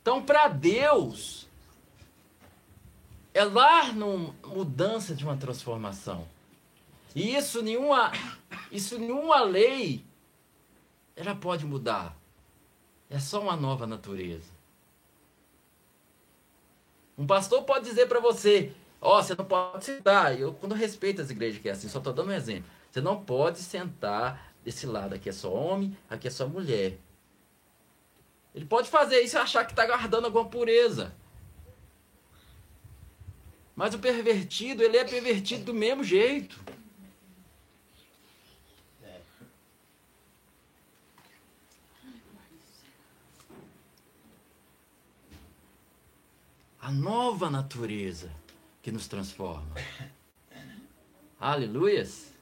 [0.00, 1.48] Então, para Deus,
[3.32, 6.28] é lá numa mudança de uma transformação.
[7.14, 8.10] E isso nenhuma,
[8.72, 10.04] isso nenhuma lei
[11.14, 12.16] ela pode mudar.
[13.08, 14.52] É só uma nova natureza.
[17.16, 20.38] Um pastor pode dizer para você, ó, oh, você não pode sentar.
[20.38, 22.68] Eu, quando respeito as igrejas que é assim, só estou dando um exemplo.
[22.90, 25.14] Você não pode sentar desse lado.
[25.14, 26.98] Aqui é só homem, aqui é só mulher.
[28.54, 31.14] Ele pode fazer isso e achar que está guardando alguma pureza.
[33.76, 36.58] Mas o pervertido, ele é pervertido do mesmo jeito.
[46.84, 48.30] A nova natureza
[48.82, 49.74] que nos transforma.
[51.40, 52.34] Aleluias!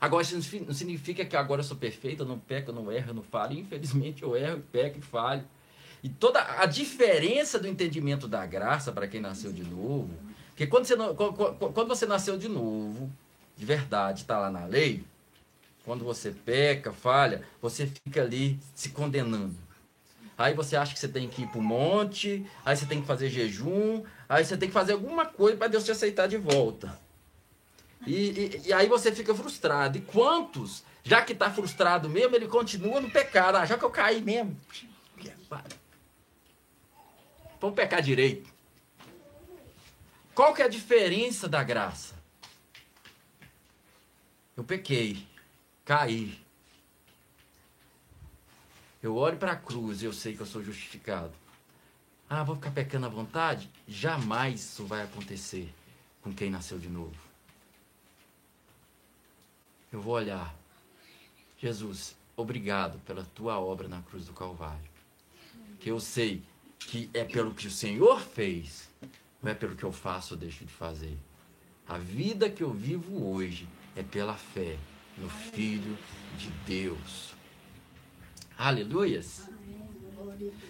[0.00, 0.34] Agora, isso
[0.66, 3.22] não significa que agora eu sou perfeito, eu não peco, eu não erro, eu não
[3.22, 3.56] falho.
[3.56, 5.44] Infelizmente, eu erro, peco e falho.
[6.02, 10.10] E toda a diferença do entendimento da graça para quem nasceu de novo,
[10.48, 13.08] porque quando você, quando você nasceu de novo,
[13.56, 15.04] de verdade está lá na lei,
[15.84, 19.67] quando você peca, falha, você fica ali se condenando.
[20.38, 23.06] Aí você acha que você tem que ir para o monte, aí você tem que
[23.08, 26.96] fazer jejum, aí você tem que fazer alguma coisa para Deus te aceitar de volta.
[28.06, 29.98] E, e, e, aí você fica frustrado.
[29.98, 33.56] E quantos, já que está frustrado mesmo, ele continua no pecado.
[33.56, 34.56] Ah, já que eu caí mesmo.
[37.60, 38.48] Vamos pecar direito.
[40.32, 42.14] Qual que é a diferença da graça?
[44.56, 45.26] Eu pequei,
[45.84, 46.38] caí.
[49.02, 51.32] Eu olho para a cruz e eu sei que eu sou justificado.
[52.28, 53.70] Ah, vou ficar pecando à vontade?
[53.86, 55.72] Jamais isso vai acontecer
[56.20, 57.14] com quem nasceu de novo.
[59.92, 60.54] Eu vou olhar.
[61.58, 64.90] Jesus, obrigado pela tua obra na cruz do Calvário.
[65.80, 66.42] Que eu sei
[66.78, 68.88] que é pelo que o Senhor fez,
[69.42, 71.16] não é pelo que eu faço ou deixo de fazer.
[71.86, 74.76] A vida que eu vivo hoje é pela fé
[75.16, 75.96] no Filho
[76.36, 77.37] de Deus.
[78.58, 79.48] Aleluias.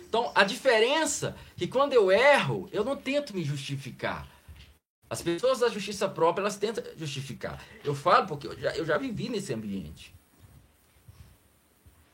[0.07, 4.29] Então, a diferença é que quando eu erro, eu não tento me justificar.
[5.09, 7.65] As pessoas da justiça própria, elas tentam justificar.
[7.83, 10.15] Eu falo porque eu já, eu já vivi nesse ambiente.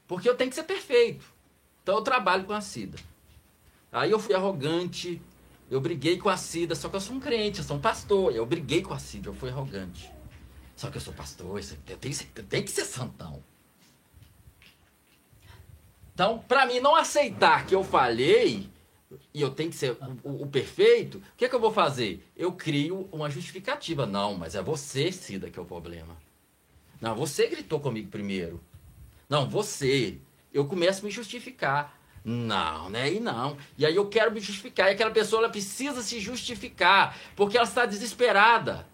[0.07, 1.27] Porque eu tenho que ser perfeito.
[1.83, 2.97] Então eu trabalho com a Cida.
[3.91, 5.21] Aí eu fui arrogante,
[5.69, 8.33] eu briguei com a Cida, só que eu sou um crente, eu sou um pastor.
[8.33, 10.09] Eu briguei com a Cida, eu fui arrogante.
[10.77, 11.59] Só que eu sou pastor,
[11.89, 13.43] eu tenho, eu tenho que ser santão.
[16.15, 18.71] Então, para mim não aceitar que eu falhei
[19.33, 22.25] e eu tenho que ser o, o, perfeito, o que, é que eu vou fazer?
[22.37, 24.07] Eu crio uma justificativa.
[24.07, 26.17] Não, mas é você, Cida, que é o problema.
[27.01, 28.61] Não, você gritou comigo primeiro.
[29.29, 30.19] Não, você.
[30.53, 31.99] Eu começo a me justificar.
[32.25, 33.13] Não, né?
[33.13, 33.57] E não.
[33.77, 34.89] E aí eu quero me justificar.
[34.89, 38.87] E aquela pessoa ela precisa se justificar, porque ela está desesperada.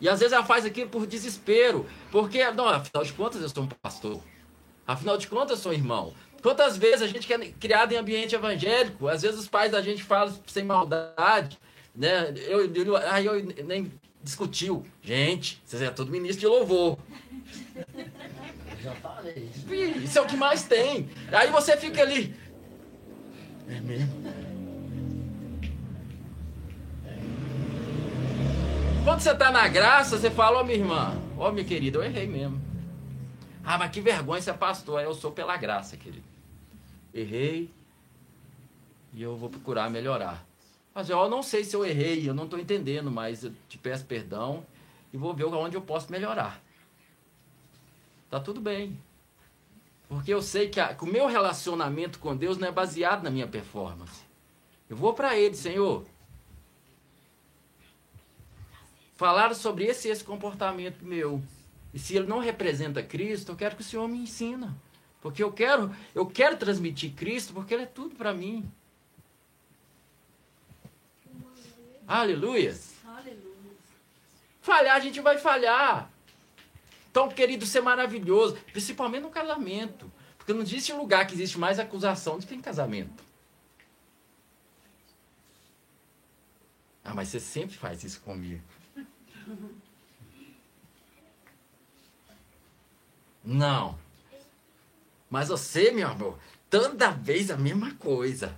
[0.00, 1.86] E às vezes ela faz aquilo por desespero.
[2.10, 4.20] Porque, não, afinal de contas eu sou um pastor.
[4.86, 6.14] Afinal de contas eu sou um irmão.
[6.46, 10.04] Quantas vezes a gente é criado em ambiente evangélico, às vezes os pais da gente
[10.04, 11.58] falam sem maldade,
[11.92, 12.32] né?
[12.46, 13.90] Eu, eu, aí eu nem
[14.22, 14.86] discutiu.
[15.02, 16.98] Gente, vocês é todo ministro de louvor.
[18.80, 19.50] Já falei.
[20.04, 21.08] Isso é o que mais tem.
[21.32, 22.32] Aí você fica ali.
[23.68, 24.22] É mesmo?
[29.02, 31.98] Quando você está na graça, você fala, ó oh, minha irmã, ó oh, minha querida,
[31.98, 32.62] eu errei mesmo.
[33.64, 35.00] Ah, mas que vergonha ser pastor.
[35.00, 36.35] Eu sou pela graça, querido.
[37.18, 37.70] Errei
[39.14, 40.46] e eu vou procurar melhorar.
[40.94, 44.04] Mas eu não sei se eu errei, eu não estou entendendo, mas eu te peço
[44.04, 44.64] perdão
[45.12, 46.62] e vou ver onde eu posso melhorar.
[48.30, 48.98] Tá tudo bem.
[50.08, 53.30] Porque eu sei que, a, que o meu relacionamento com Deus não é baseado na
[53.30, 54.22] minha performance.
[54.88, 56.04] Eu vou para Ele, Senhor.
[59.16, 61.42] Falar sobre esse esse comportamento meu.
[61.94, 64.76] E se ele não representa Cristo, eu quero que o Senhor me ensina.
[65.26, 68.64] Porque eu quero, eu quero transmitir Cristo, porque ele é tudo para mim.
[72.06, 72.78] Aleluia.
[74.60, 76.08] Falhar, a gente vai falhar.
[77.10, 80.10] Então, querido, ser maravilhoso, principalmente no casamento.
[80.38, 83.24] Porque não existe lugar que existe mais acusação do que em casamento.
[87.04, 88.62] Ah, mas você sempre faz isso comigo.
[93.44, 94.05] Não.
[95.30, 96.38] Mas você, meu amor,
[96.70, 98.56] toda vez a mesma coisa.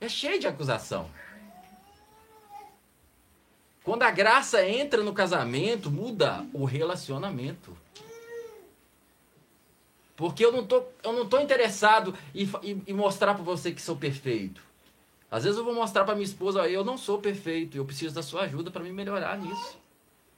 [0.00, 1.08] É cheio de acusação.
[3.82, 7.76] Quando a graça entra no casamento, muda o relacionamento.
[10.16, 13.82] Porque eu não tô, eu não tô interessado em, em, em mostrar para você que
[13.82, 14.62] sou perfeito.
[15.30, 18.22] Às vezes eu vou mostrar para minha esposa, eu não sou perfeito, eu preciso da
[18.22, 19.76] sua ajuda para me melhorar nisso.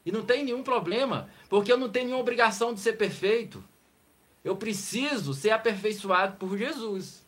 [0.07, 3.63] E não tem nenhum problema, porque eu não tenho nenhuma obrigação de ser perfeito.
[4.47, 7.21] Eu preciso ser aperfeiçoado por Jesus.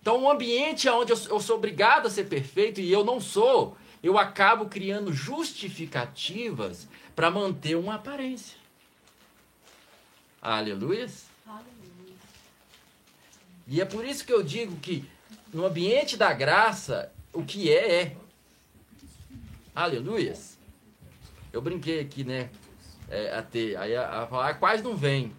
[0.00, 4.18] Então, um ambiente onde eu sou obrigado a ser perfeito e eu não sou, eu
[4.18, 8.58] acabo criando justificativas para manter uma aparência.
[10.42, 11.08] Aleluia.
[13.68, 15.08] E é por isso que eu digo que
[15.54, 18.16] no ambiente da graça, o que é, é.
[19.72, 20.36] Aleluia.
[21.52, 22.50] Eu brinquei aqui, né?
[23.08, 25.32] É, a ter, aí a, a falar, ah, quase não vem.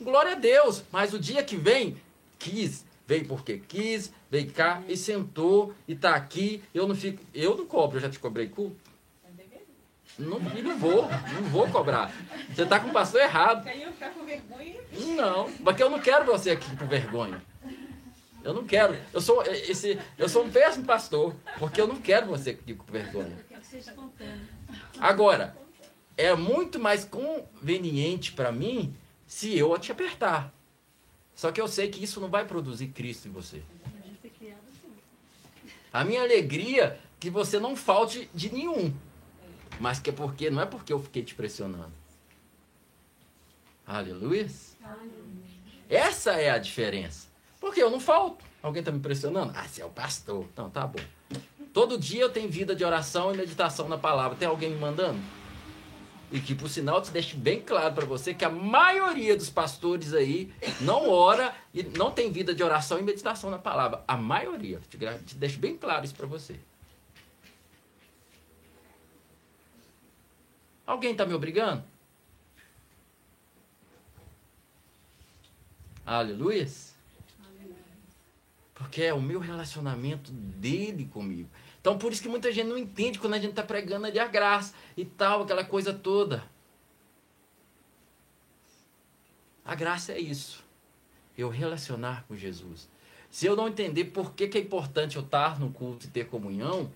[0.00, 1.96] Glória a Deus, mas o dia que vem,
[2.38, 6.62] quis, veio porque quis, veio cá e sentou e tá aqui.
[6.74, 8.76] Eu não fico, eu não cobro, eu já te cobrei culto.
[10.18, 12.10] Não, não vou, não vou cobrar.
[12.54, 13.68] Você tá com o pastor errado.
[15.14, 17.42] Não, porque eu não quero você aqui com vergonha.
[18.42, 18.96] Eu não quero.
[19.12, 22.90] Eu sou esse, eu sou um péssimo pastor, porque eu não quero você aqui com
[22.90, 23.36] vergonha.
[24.98, 25.56] Agora,
[26.16, 28.94] é muito mais conveniente para mim
[29.26, 30.52] se eu te apertar.
[31.34, 33.62] Só que eu sei que isso não vai produzir Cristo em você.
[35.92, 38.94] A minha alegria é que você não falte de nenhum.
[39.80, 41.92] Mas que é porque não é porque eu fiquei te pressionando.
[43.86, 44.48] Aleluia.
[45.88, 47.28] Essa é a diferença.
[47.60, 48.44] Porque eu não falto.
[48.62, 49.52] Alguém está me pressionando?
[49.54, 50.44] Ah, você é o pastor.
[50.52, 51.00] Então, tá bom.
[51.72, 54.36] Todo dia eu tenho vida de oração e meditação na palavra.
[54.36, 55.20] Tem alguém me mandando?
[56.30, 60.12] E que, por sinal, te deixe bem claro para você que a maioria dos pastores
[60.12, 64.02] aí não ora e não tem vida de oração e meditação na palavra.
[64.08, 64.80] A maioria.
[64.90, 66.58] Te, te deixo bem claro isso para você.
[70.86, 71.82] Alguém está me obrigando?
[76.04, 76.68] Aleluia.
[78.72, 81.48] Porque é o meu relacionamento dele comigo.
[81.86, 84.26] Então, por isso que muita gente não entende quando a gente está pregando ali a
[84.26, 86.42] graça e tal, aquela coisa toda.
[89.64, 90.64] A graça é isso.
[91.38, 92.88] Eu relacionar com Jesus.
[93.30, 96.26] Se eu não entender por que, que é importante eu estar no culto e ter
[96.28, 96.92] comunhão,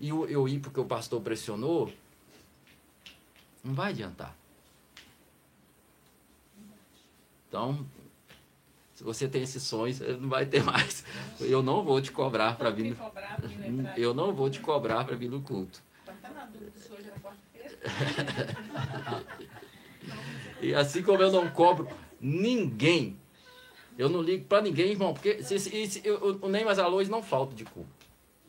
[0.00, 1.92] e eu, eu ir porque o pastor pressionou,
[3.62, 4.36] não vai adiantar.
[7.46, 7.86] Então,
[8.98, 11.04] se você tem esses sonhos, não vai ter mais.
[11.38, 12.96] Eu não vou te cobrar para vir.
[13.70, 13.88] No...
[13.96, 15.80] Eu não vou te cobrar para vir no culto.
[20.60, 21.86] e assim como eu não cobro
[22.20, 23.16] ninguém,
[23.96, 26.88] eu não ligo para ninguém, irmão, porque se, se, se, eu, o Ney mais a
[26.88, 27.88] luz não falta de culto.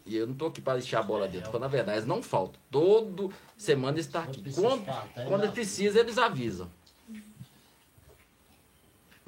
[0.04, 2.24] E eu não estou aqui para deixar a bola dentro, porque na verdade eles não
[2.24, 2.60] faltam.
[2.72, 4.52] Todo semana está aqui.
[4.52, 4.84] Quando,
[5.28, 6.68] quando precisa, eles avisam.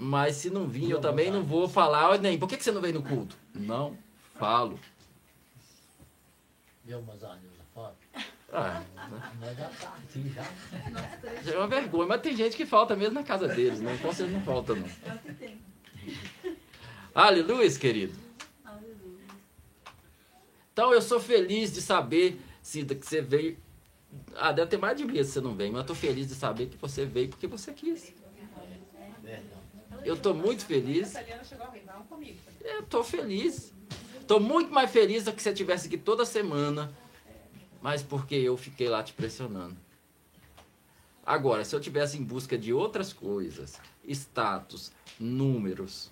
[0.04, 2.82] Mas se não vir, eu também não vou falar, nem, por que, que você não
[2.82, 3.38] veio no culto?
[3.54, 3.96] Não
[4.34, 4.80] falo.
[6.84, 7.94] Viu umas anos fora?
[8.52, 8.82] Ah,
[9.12, 9.70] né?
[11.46, 13.94] já é uma vergonha, mas tem gente que falta mesmo na casa deles, né?
[13.94, 14.90] Então vocês não faltam, não.
[17.14, 18.18] Aleluia, querido.
[20.74, 23.56] Então eu sou feliz de saber, Cida, que você veio.
[24.36, 26.34] Ah, deve ter mais de mês que você não vem, mas eu tô feliz de
[26.34, 28.20] saber que você veio porque você quis.
[30.04, 31.14] Eu estou muito feliz.
[32.62, 33.74] Eu estou feliz.
[34.20, 36.92] Estou muito mais feliz do que se você tivesse aqui toda semana.
[37.82, 39.76] Mas porque eu fiquei lá te pressionando.
[41.26, 46.12] Agora, se eu tivesse em busca de outras coisas, status, números,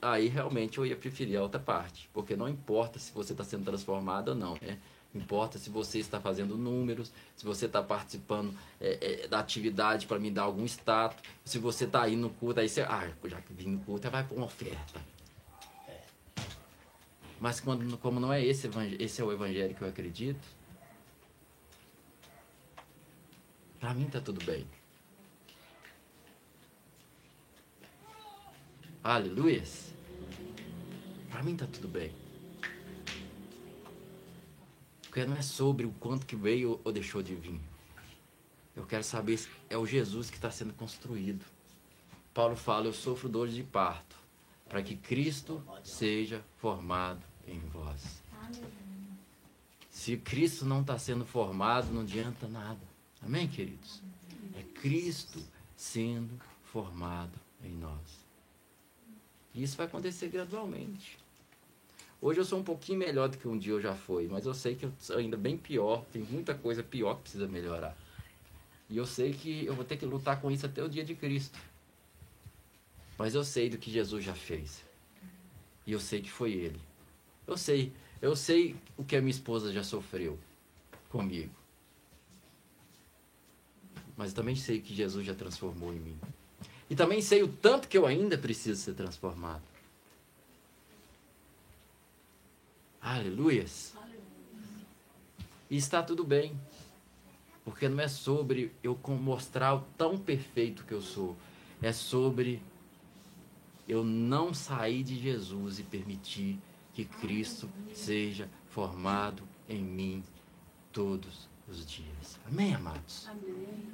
[0.00, 2.08] aí realmente eu ia preferir a outra parte.
[2.12, 4.58] Porque não importa se você está sendo transformado ou não.
[4.60, 4.78] Né?
[5.16, 10.18] Importa se você está fazendo números, se você está participando é, é, da atividade para
[10.18, 13.52] me dar algum status, se você está aí no culto, aí você, ah, já que
[13.54, 15.00] vim no culto, vai por uma oferta.
[17.40, 20.46] Mas quando, como não é esse, esse é o evangelho que eu acredito,
[23.80, 24.66] para mim está tudo bem.
[29.02, 29.62] Aleluia.
[31.30, 32.25] Para mim está tudo bem.
[35.16, 37.58] Porque não é sobre o quanto que veio ou deixou de vir.
[38.76, 41.42] Eu quero saber se é o Jesus que está sendo construído.
[42.34, 44.14] Paulo fala: Eu sofro dores de parto,
[44.68, 48.22] para que Cristo seja formado em vós.
[49.90, 52.86] Se Cristo não está sendo formado, não adianta nada.
[53.22, 54.02] Amém, queridos?
[54.54, 55.42] É Cristo
[55.74, 58.26] sendo formado em nós.
[59.54, 61.16] E isso vai acontecer gradualmente.
[62.20, 64.54] Hoje eu sou um pouquinho melhor do que um dia eu já fui, mas eu
[64.54, 67.96] sei que eu sou ainda bem pior, tem muita coisa pior que precisa melhorar.
[68.88, 71.14] E eu sei que eu vou ter que lutar com isso até o dia de
[71.14, 71.58] Cristo.
[73.18, 74.84] Mas eu sei do que Jesus já fez.
[75.86, 76.80] E eu sei que foi Ele.
[77.46, 80.38] Eu sei, eu sei o que a minha esposa já sofreu
[81.10, 81.54] comigo.
[84.16, 86.18] Mas também sei que Jesus já transformou em mim.
[86.88, 89.62] E também sei o tanto que eu ainda preciso ser transformado.
[93.06, 93.94] Aleluias.
[95.70, 96.58] E está tudo bem.
[97.64, 101.36] Porque não é sobre eu mostrar o tão perfeito que eu sou.
[101.80, 102.60] É sobre
[103.88, 106.58] eu não sair de Jesus e permitir
[106.94, 110.24] que Cristo seja formado em mim
[110.92, 112.40] todos os dias.
[112.44, 113.28] Amém, amados?
[113.28, 113.84] Amém.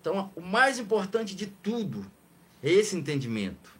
[0.00, 2.04] Então, o mais importante de tudo
[2.60, 3.76] é esse entendimento.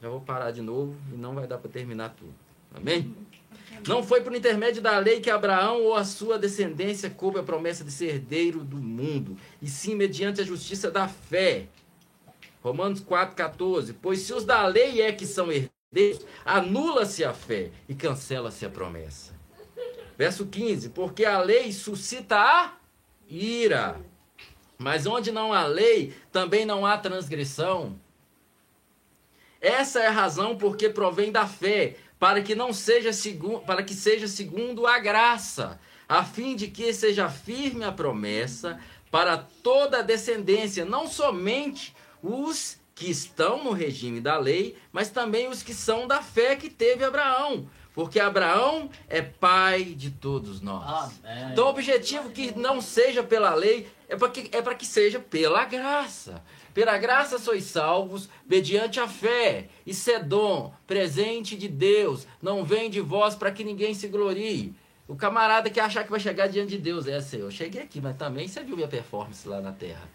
[0.00, 2.34] Já vou parar de novo e não vai dar para terminar tudo.
[2.72, 3.12] Amém?
[3.86, 7.82] Não foi por intermédio da lei que Abraão ou a sua descendência coube a promessa
[7.82, 11.66] de ser herdeiro do mundo, e sim mediante a justiça da fé.
[12.62, 13.94] Romanos 4,14.
[14.00, 18.70] Pois se os da lei é que são herdeiros, anula-se a fé e cancela-se a
[18.70, 19.32] promessa.
[20.16, 20.90] Verso 15.
[20.90, 22.74] Porque a lei suscita a
[23.28, 23.98] ira.
[24.78, 27.98] Mas onde não há lei, também não há transgressão.
[29.60, 33.94] Essa é a razão porque provém da fé, para que não seja segundo, para que
[33.94, 38.78] seja segundo a graça, a fim de que seja firme a promessa
[39.10, 45.48] para toda a descendência, não somente os que estão no regime da lei, mas também
[45.48, 47.66] os que são da fé que teve Abraão.
[48.00, 51.20] Porque Abraão é pai de todos nós.
[51.52, 55.66] Então, o objetivo que não seja pela lei é para que, é que seja pela
[55.66, 56.42] graça.
[56.72, 59.68] Pela graça sois salvos, mediante a fé.
[59.84, 64.74] E Sedom, presente de Deus, não vem de vós para que ninguém se glorie.
[65.06, 68.00] O camarada que achar que vai chegar diante de Deus é assim, eu cheguei aqui,
[68.00, 70.08] mas também você viu minha performance lá na terra.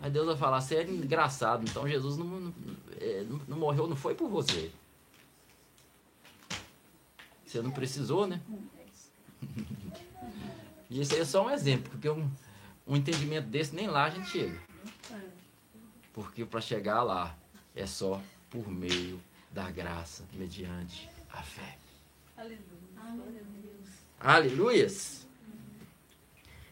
[0.00, 2.54] Aí Deus vai falar, você é engraçado, então Jesus não, não,
[2.98, 4.72] é, não morreu, não foi por você.
[7.44, 8.40] Você não precisou, né?
[10.92, 12.28] E esse aí é só um exemplo, porque um,
[12.84, 14.60] um entendimento desse nem lá a gente chega.
[16.12, 17.38] Porque para chegar lá
[17.76, 18.20] é só
[18.50, 19.22] por meio
[19.52, 21.78] da graça mediante a fé.
[22.36, 23.44] Aleluia.
[24.18, 25.19] Aleluias.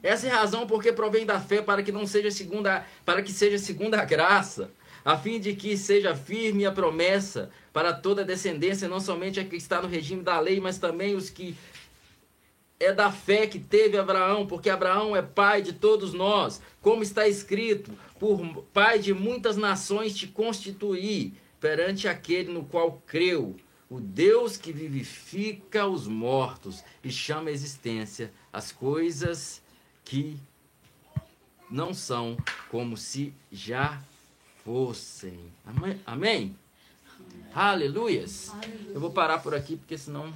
[0.09, 3.31] Essa é a razão porque provém da fé para que não seja segunda, para que
[3.31, 4.71] seja segunda a graça,
[5.05, 9.45] a fim de que seja firme a promessa para toda a descendência, não somente a
[9.45, 11.55] que está no regime da lei, mas também os que
[12.81, 17.29] é da fé que teve Abraão, porque Abraão é pai de todos nós, como está
[17.29, 18.41] escrito: por
[18.73, 23.57] pai de muitas nações te constituí perante aquele no qual creu,
[23.91, 29.68] o Deus que vivifica os mortos e chama à existência as coisas
[30.09, 30.39] que
[31.71, 32.37] não são
[32.71, 34.03] como se já
[34.65, 35.39] fossem.
[35.67, 36.01] Amém?
[36.07, 36.57] Amém?
[37.55, 38.49] Aleluias.
[38.49, 38.93] Aleluia.
[38.95, 40.33] Eu vou parar por aqui porque senão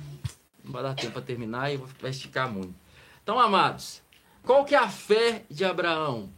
[0.62, 2.74] não vai dar tempo para terminar e vai esticar muito.
[3.22, 4.02] Então, amados,
[4.44, 6.28] qual que é a fé de Abraão?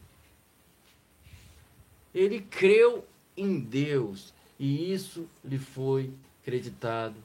[2.14, 3.04] Ele creu
[3.36, 6.14] em Deus e isso lhe foi
[6.44, 7.16] creditado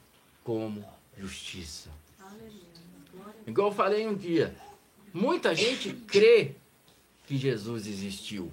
[0.42, 0.84] como
[1.16, 1.88] justiça.
[3.46, 4.56] Igual eu falei um dia,
[5.12, 6.54] muita gente crê
[7.26, 8.52] que Jesus existiu,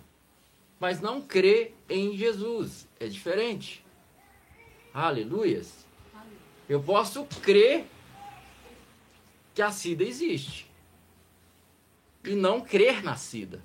[0.80, 2.88] mas não crê em Jesus.
[3.00, 3.86] É diferente.
[4.94, 5.86] Aleluias.
[6.68, 7.88] Eu posso crer
[9.54, 10.70] que a SIDA existe
[12.24, 13.64] e não crer na SIDA.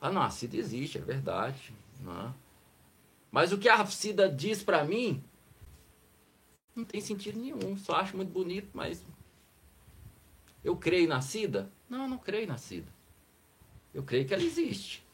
[0.00, 1.72] Ah, não, a SIDA existe, é verdade.
[2.00, 2.28] Não.
[2.28, 2.32] É?
[3.30, 5.24] Mas o que a Cida diz para mim
[6.76, 7.78] não tem sentido nenhum.
[7.78, 9.02] Só acho muito bonito, mas
[10.62, 11.70] eu creio na Cida?
[11.92, 12.90] Não, não creio na Cida.
[13.92, 15.04] Eu creio que ela existe.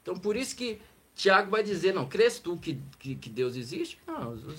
[0.00, 0.80] Então por isso que
[1.14, 3.98] Tiago vai dizer, não, crês tu que, que, que Deus existe?
[4.06, 4.58] Não, os,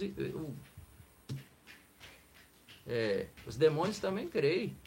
[2.86, 4.78] é, os demônios também creem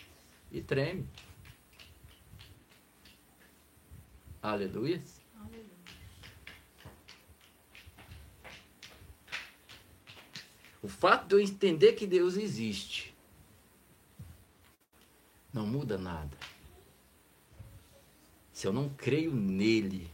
[0.52, 1.08] e tremem.
[4.40, 5.02] Aleluia.
[10.80, 13.09] O fato de eu entender que Deus existe
[15.52, 16.36] não muda nada.
[18.52, 20.10] Se eu não creio nele,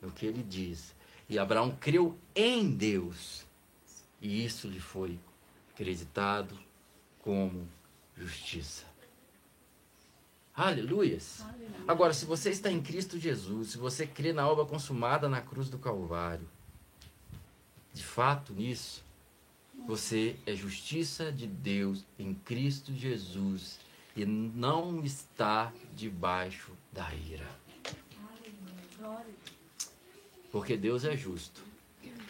[0.00, 0.94] no que ele diz.
[1.28, 3.44] E Abraão creu em Deus.
[4.20, 5.18] E isso lhe foi
[5.72, 6.58] acreditado
[7.20, 7.68] como
[8.16, 8.84] justiça.
[10.54, 11.42] Aleluias.
[11.42, 11.70] Aleluia.
[11.86, 15.68] Agora, se você está em Cristo Jesus, se você crê na obra consumada na cruz
[15.68, 16.48] do Calvário,
[17.92, 19.04] de fato nisso,
[19.86, 23.78] você é justiça de Deus em Cristo Jesus
[24.16, 27.46] e não está debaixo da ira.
[30.50, 31.62] Porque Deus é justo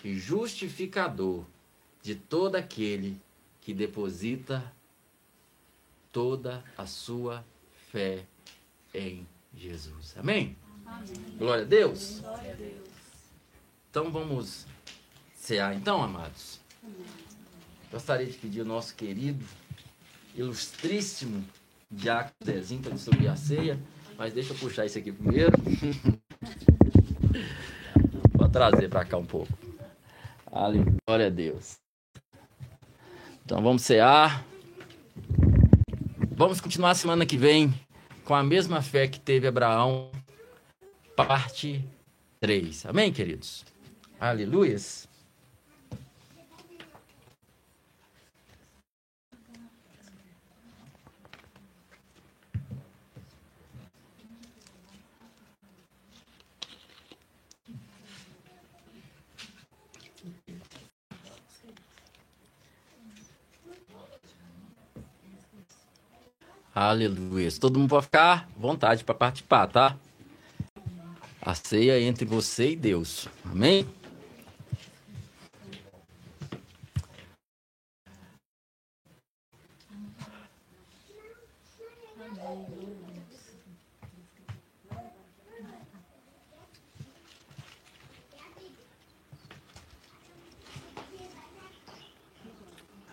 [0.02, 1.44] e justificador
[2.02, 3.20] de todo aquele
[3.60, 4.72] que deposita
[6.10, 7.44] toda a sua
[7.90, 8.24] fé
[8.92, 10.16] em Jesus.
[10.16, 10.56] Amém?
[10.84, 11.36] Amém.
[11.38, 12.20] Glória a Deus.
[12.20, 12.88] Glória a Deus.
[13.90, 14.66] Então vamos
[15.34, 16.60] cear então, amados.
[17.90, 19.44] Gostaria de pedir o nosso querido,
[20.34, 21.44] ilustríssimo
[21.90, 23.78] Diácono Zezinho para distribuir a ceia,
[24.18, 25.52] mas deixa eu puxar isso aqui primeiro.
[28.32, 29.52] Vou trazer para cá um pouco.
[31.06, 31.76] Glória a Deus.
[33.44, 34.44] Então vamos cear.
[36.32, 37.72] Vamos continuar semana que vem
[38.24, 40.10] com a mesma fé que teve Abraão,
[41.14, 41.84] parte
[42.40, 42.86] 3.
[42.86, 43.64] Amém, queridos?
[44.18, 45.08] Aleluias.
[66.78, 67.48] Aleluia.
[67.58, 69.96] Todo mundo pode ficar à vontade para participar, tá?
[71.40, 73.26] A ceia entre você e Deus.
[73.50, 73.86] Amém?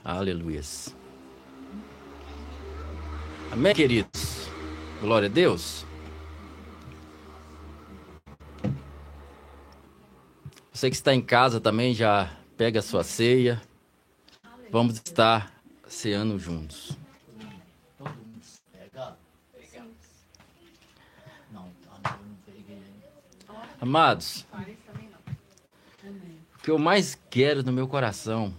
[0.04, 0.62] Aleluia.
[3.54, 4.50] Amém, queridos?
[5.00, 5.86] Glória a Deus.
[10.72, 13.62] Você que está em casa também já pega a sua ceia.
[14.72, 15.54] Vamos estar
[15.88, 16.98] ceando juntos.
[23.80, 24.48] Amados,
[26.56, 28.52] o que eu mais quero no meu coração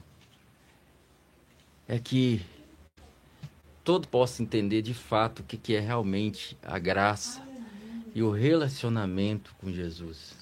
[1.89, 2.54] é que
[3.85, 7.47] todo possa entender de fato o que, que é realmente a graça
[8.15, 10.35] e o relacionamento com Jesus.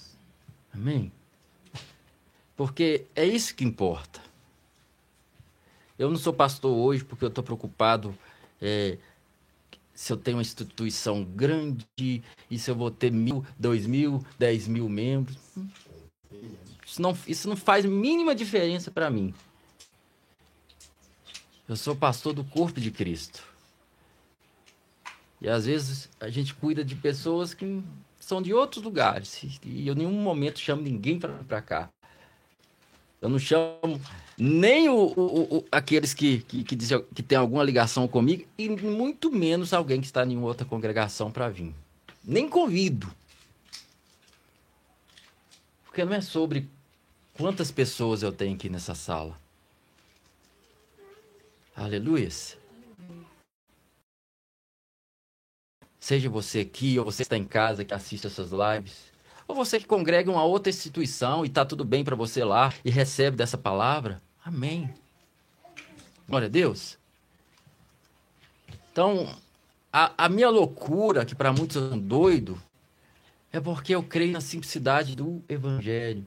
[0.73, 1.11] Amém?
[2.57, 4.21] Porque é isso que importa.
[5.99, 8.17] Eu não sou pastor hoje porque eu estou preocupado
[8.61, 8.97] é,
[9.93, 14.69] se eu tenho uma instituição grande e se eu vou ter mil, dois mil, dez
[14.69, 15.37] mil membros.
[16.87, 19.35] Isso não, isso não faz mínima diferença para mim.
[21.73, 23.43] Eu sou pastor do corpo de Cristo.
[25.41, 27.83] E às vezes a gente cuida de pessoas que
[28.21, 29.43] são de outros lugares.
[29.65, 31.89] E eu em nenhum momento chamo ninguém para cá.
[33.23, 33.99] Eu não chamo
[34.37, 39.33] nem o, o, o aqueles que, que, que, que têm alguma ligação comigo, e muito
[39.33, 41.75] menos alguém que está em outra congregação para vir.
[42.23, 43.11] Nem convido.
[45.87, 46.69] Porque não é sobre
[47.33, 49.41] quantas pessoas eu tenho aqui nessa sala.
[51.75, 52.29] Aleluia.
[55.99, 59.13] Seja você aqui, ou você está em casa que assiste essas lives,
[59.47, 62.91] ou você que congrega uma outra instituição e está tudo bem para você lá e
[62.91, 64.21] recebe dessa palavra.
[64.45, 64.93] Amém.
[66.29, 66.99] Glória a Deus.
[68.91, 69.35] Então,
[69.93, 72.61] a, a minha loucura, que para muitos é um doido,
[73.53, 76.27] é porque eu creio na simplicidade do Evangelho.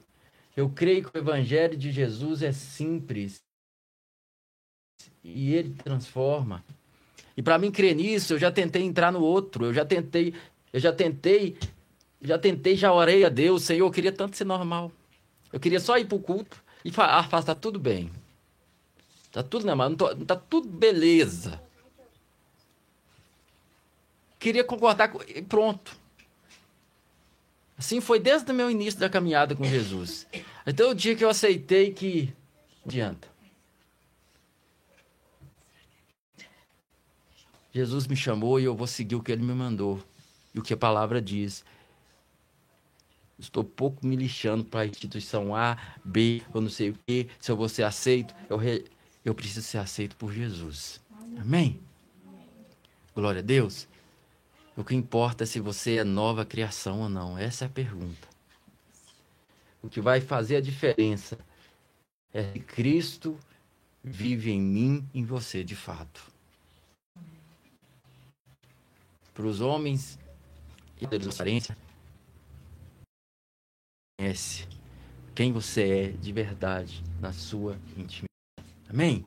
[0.56, 3.42] Eu creio que o Evangelho de Jesus é simples,
[5.34, 6.64] e ele transforma.
[7.36, 10.32] E para mim crer nisso, eu já tentei entrar no outro, eu já tentei,
[10.72, 11.56] eu já tentei,
[12.22, 14.90] já tentei, já orei a Deus, Senhor, eu queria tanto ser normal.
[15.52, 18.10] Eu queria só ir pro culto e falar, ah, tá tudo bem.
[19.32, 21.60] Tá tudo normal, não, tô, tá tudo beleza.
[24.38, 25.96] Queria concordar com, e pronto.
[27.76, 30.26] Assim foi desde o meu início da caminhada com Jesus.
[30.66, 32.32] Então o dia que eu aceitei que
[32.86, 33.35] adianta.
[37.76, 40.02] Jesus me chamou e eu vou seguir o que ele me mandou
[40.54, 41.62] e o que a palavra diz.
[43.38, 47.50] Estou pouco me lixando para a instituição A, B, ou não sei o quê, se
[47.50, 48.34] eu vou ser aceito.
[48.48, 48.86] Eu, re...
[49.22, 51.02] eu preciso ser aceito por Jesus.
[51.38, 51.78] Amém?
[53.14, 53.86] Glória a Deus.
[54.74, 57.36] O que importa é se você é nova criação ou não.
[57.36, 58.26] Essa é a pergunta.
[59.82, 61.38] O que vai fazer a diferença
[62.32, 63.38] é se Cristo
[64.02, 66.35] vive em mim, em você de fato
[69.36, 70.18] para os homens
[70.98, 71.76] e da aparência.
[74.18, 74.66] Conhece
[75.34, 78.26] quem você é de verdade na sua intimidade.
[78.88, 79.26] Amém?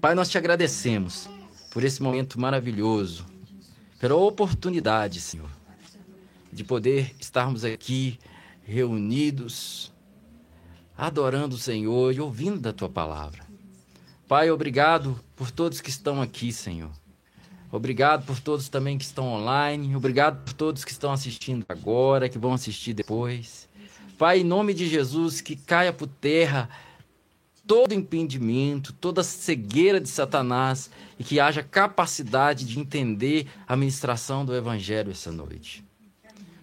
[0.00, 1.28] Pai, nós te agradecemos
[1.70, 3.24] por esse momento maravilhoso,
[4.00, 5.50] pela oportunidade, Senhor,
[6.52, 8.18] de poder estarmos aqui
[8.64, 9.92] reunidos,
[10.98, 13.46] adorando o Senhor e ouvindo da tua palavra.
[14.26, 16.90] Pai, obrigado por todos que estão aqui, Senhor.
[17.72, 19.94] Obrigado por todos também que estão online.
[19.94, 23.68] Obrigado por todos que estão assistindo agora, que vão assistir depois.
[24.18, 26.68] Pai, em nome de Jesus, que caia por terra
[27.66, 34.54] todo impedimento, toda cegueira de Satanás e que haja capacidade de entender a ministração do
[34.54, 35.84] Evangelho essa noite.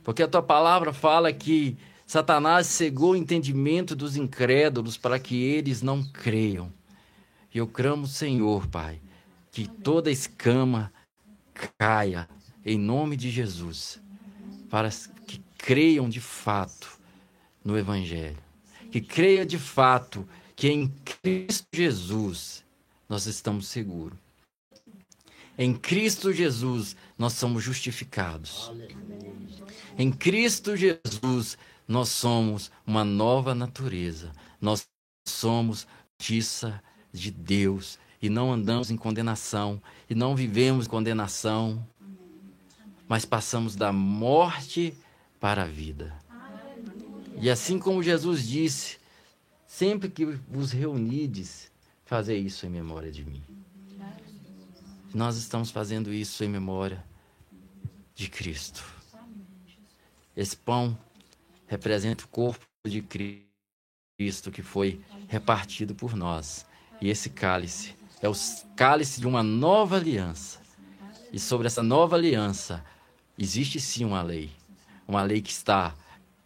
[0.03, 5.81] Porque a tua palavra fala que Satanás cegou o entendimento dos incrédulos para que eles
[5.81, 6.71] não creiam.
[7.53, 8.99] E eu clamo, Senhor, Pai,
[9.51, 10.91] que toda escama
[11.77, 12.27] caia
[12.65, 13.99] em nome de Jesus,
[14.69, 14.89] para
[15.25, 16.99] que creiam de fato
[17.63, 18.37] no Evangelho,
[18.91, 20.87] que creia de fato que em
[21.23, 22.63] Cristo Jesus
[23.07, 24.17] nós estamos seguros.
[25.57, 28.71] Em Cristo Jesus nós somos justificados.
[29.97, 34.31] Em Cristo Jesus nós somos uma nova natureza.
[34.61, 34.87] Nós
[35.27, 35.87] somos
[36.19, 36.81] justiça
[37.13, 41.85] de Deus e não andamos em condenação, e não vivemos condenação,
[43.07, 44.93] mas passamos da morte
[45.39, 46.13] para a vida.
[47.39, 48.97] E assim como Jesus disse,
[49.65, 51.71] sempre que vos reunides,
[52.05, 53.43] fazer isso em memória de mim.
[55.13, 57.03] Nós estamos fazendo isso em memória
[58.15, 58.83] de Cristo.
[60.35, 60.97] Esse pão
[61.67, 66.65] representa o corpo de Cristo que foi repartido por nós.
[66.99, 68.33] E esse cálice é o
[68.75, 70.59] cálice de uma nova aliança.
[71.31, 72.83] E sobre essa nova aliança
[73.37, 74.51] existe sim uma lei.
[75.07, 75.93] Uma lei que está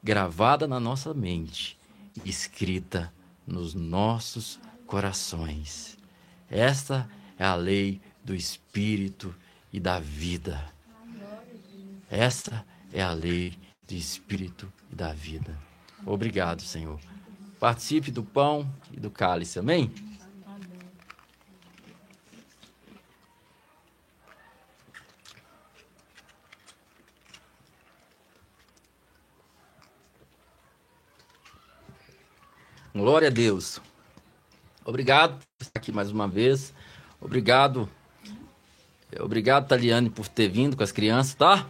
[0.04, 1.78] gravada na nossa mente,
[2.26, 3.12] escrita
[3.46, 5.98] nos nossos corações.
[6.50, 9.34] Esta é a lei do Espírito
[9.72, 10.64] e da vida.
[12.10, 13.58] Esta é a lei
[13.88, 15.58] do Espírito e da vida.
[16.06, 17.00] Obrigado, Senhor.
[17.60, 19.92] Participe do pão e do cálice, amém?
[32.94, 33.80] Glória a Deus.
[34.84, 36.74] Obrigado por estar aqui mais uma vez.
[37.22, 37.90] Obrigado.
[39.18, 41.68] Obrigado, Taliane, por ter vindo com as crianças, tá?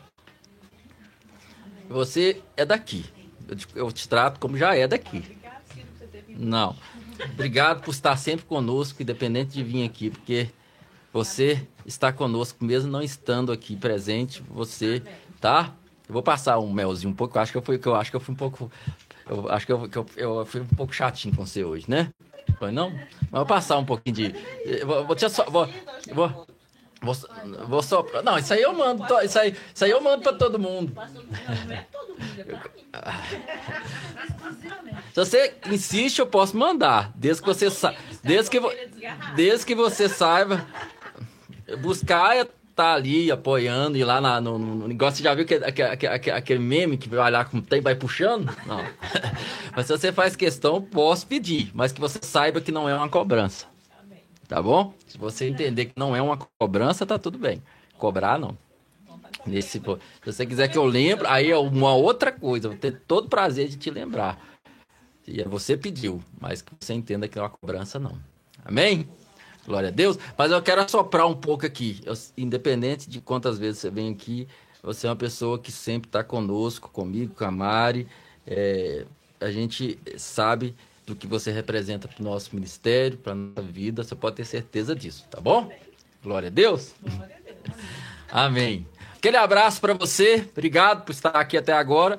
[1.88, 3.06] Você é daqui.
[3.48, 5.38] Eu te, eu te trato como já é daqui.
[6.28, 6.76] Não.
[7.34, 10.50] Obrigado por estar sempre conosco, independente de vir aqui, porque
[11.14, 15.04] você está conosco, mesmo não estando aqui presente, você,
[15.40, 15.74] tá?
[16.08, 18.22] Eu vou passar um melzinho um pouco, acho que eu fui, eu acho que eu
[18.22, 18.72] fui um pouco
[19.32, 22.10] eu acho que eu, que eu, eu fui um pouco chatinho com você hoje, né?
[22.60, 22.92] Foi não?
[22.92, 24.36] Mas vou passar um pouquinho de.
[24.86, 25.70] Vou, vou, só, vou,
[26.14, 26.48] vou,
[27.02, 27.16] vou,
[27.68, 28.06] vou só.
[28.24, 29.04] Não, isso aí eu mando.
[29.24, 30.94] Isso aí, isso aí eu mando pra todo mundo.
[35.14, 37.12] Se você insiste, eu posso mandar.
[37.16, 37.96] Desde que você sa...
[38.22, 38.60] desde que,
[39.36, 40.66] desde que você saiba
[41.80, 42.46] buscar
[42.82, 45.18] tá ali apoiando e lá na, no, no, negócio.
[45.18, 48.52] Você já viu que, aquele, aquele meme que vai lá com vai puxando?
[48.66, 48.84] Não.
[49.76, 53.08] mas se você faz questão, posso pedir, mas que você saiba que não é uma
[53.08, 53.68] cobrança.
[54.48, 54.94] Tá bom?
[55.08, 57.62] Se você entender que não é uma cobrança, tá tudo bem.
[57.98, 58.58] Cobrar, não.
[59.46, 59.82] Nesse, se
[60.26, 62.68] você quiser que eu lembre, aí é uma outra coisa.
[62.68, 64.38] Vou ter todo prazer de te lembrar.
[65.28, 68.18] E é você pediu, mas que você entenda que é uma cobrança, não.
[68.66, 69.08] Amém?
[69.66, 70.18] Glória a Deus.
[70.38, 72.02] Mas eu quero assoprar um pouco aqui.
[72.06, 74.48] Eu, independente de quantas vezes você vem aqui,
[74.82, 78.08] você é uma pessoa que sempre está conosco, comigo, com a Mari.
[78.46, 79.06] É,
[79.40, 84.04] a gente sabe do que você representa para o nosso ministério, para a nossa vida.
[84.04, 85.72] Você pode ter certeza disso, tá bom?
[86.24, 86.94] Glória a Deus.
[87.02, 87.78] Glória a Deus.
[88.32, 88.88] Amém.
[89.16, 90.48] Aquele abraço para você.
[90.52, 92.18] Obrigado por estar aqui até agora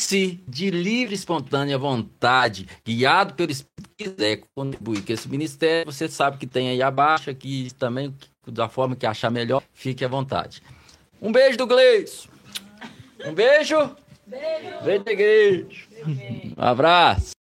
[0.00, 3.69] se de livre e espontânea vontade, guiado pelo Espírito,
[4.04, 8.14] quiser contribuir com esse ministério, você sabe que tem aí abaixo, aqui também,
[8.46, 10.62] da forma que achar melhor, fique à vontade.
[11.20, 12.28] Um beijo do Gleice.
[13.26, 13.94] Um beijo.
[14.26, 14.84] Beijo.
[14.84, 15.86] Beijo, igreja.
[16.56, 17.32] Um abraço.